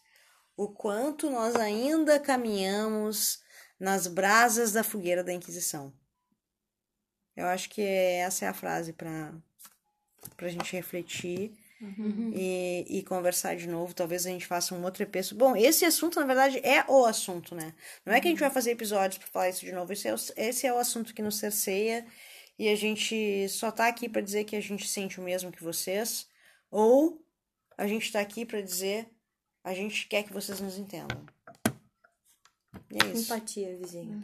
O 0.55 0.69
quanto 0.69 1.29
nós 1.29 1.55
ainda 1.55 2.19
caminhamos 2.19 3.41
nas 3.79 4.07
brasas 4.07 4.71
da 4.71 4.83
fogueira 4.83 5.23
da 5.23 5.33
Inquisição. 5.33 5.91
Eu 7.35 7.47
acho 7.47 7.69
que 7.69 7.81
essa 7.81 8.45
é 8.45 8.47
a 8.49 8.53
frase 8.53 8.93
pra, 8.93 9.33
pra 10.35 10.49
gente 10.49 10.73
refletir 10.75 11.53
e, 12.35 12.85
e 12.89 13.03
conversar 13.03 13.55
de 13.55 13.67
novo. 13.67 13.93
Talvez 13.93 14.25
a 14.25 14.29
gente 14.29 14.45
faça 14.45 14.75
um 14.75 14.83
outro 14.83 15.01
episódio. 15.03 15.37
Bom, 15.37 15.55
esse 15.55 15.85
assunto, 15.85 16.19
na 16.19 16.25
verdade, 16.25 16.59
é 16.59 16.83
o 16.89 17.05
assunto, 17.05 17.55
né? 17.55 17.73
Não 18.05 18.13
é 18.13 18.19
que 18.19 18.27
a 18.27 18.31
gente 18.31 18.41
vai 18.41 18.49
fazer 18.49 18.71
episódios 18.71 19.17
pra 19.17 19.27
falar 19.29 19.49
isso 19.49 19.65
de 19.65 19.71
novo. 19.71 19.93
Esse 19.93 20.09
é 20.09 20.13
o, 20.13 20.17
esse 20.35 20.67
é 20.67 20.73
o 20.73 20.77
assunto 20.77 21.13
que 21.13 21.21
nos 21.21 21.37
cerceia. 21.37 22.05
E 22.59 22.67
a 22.67 22.75
gente 22.75 23.47
só 23.47 23.71
tá 23.71 23.87
aqui 23.87 24.09
pra 24.09 24.21
dizer 24.21 24.43
que 24.43 24.53
a 24.53 24.61
gente 24.61 24.85
sente 24.85 25.17
o 25.17 25.23
mesmo 25.23 25.49
que 25.49 25.63
vocês. 25.63 26.27
Ou 26.69 27.25
a 27.77 27.87
gente 27.87 28.11
tá 28.11 28.19
aqui 28.19 28.45
pra 28.45 28.59
dizer 28.59 29.09
a 29.63 29.73
gente 29.73 30.07
quer 30.07 30.23
que 30.23 30.33
vocês 30.33 30.59
nos 30.59 30.77
entendam. 30.77 31.25
E 32.91 32.97
é 33.01 33.11
isso. 33.13 33.33
Empatia, 33.33 33.77
vizinho. 33.77 34.21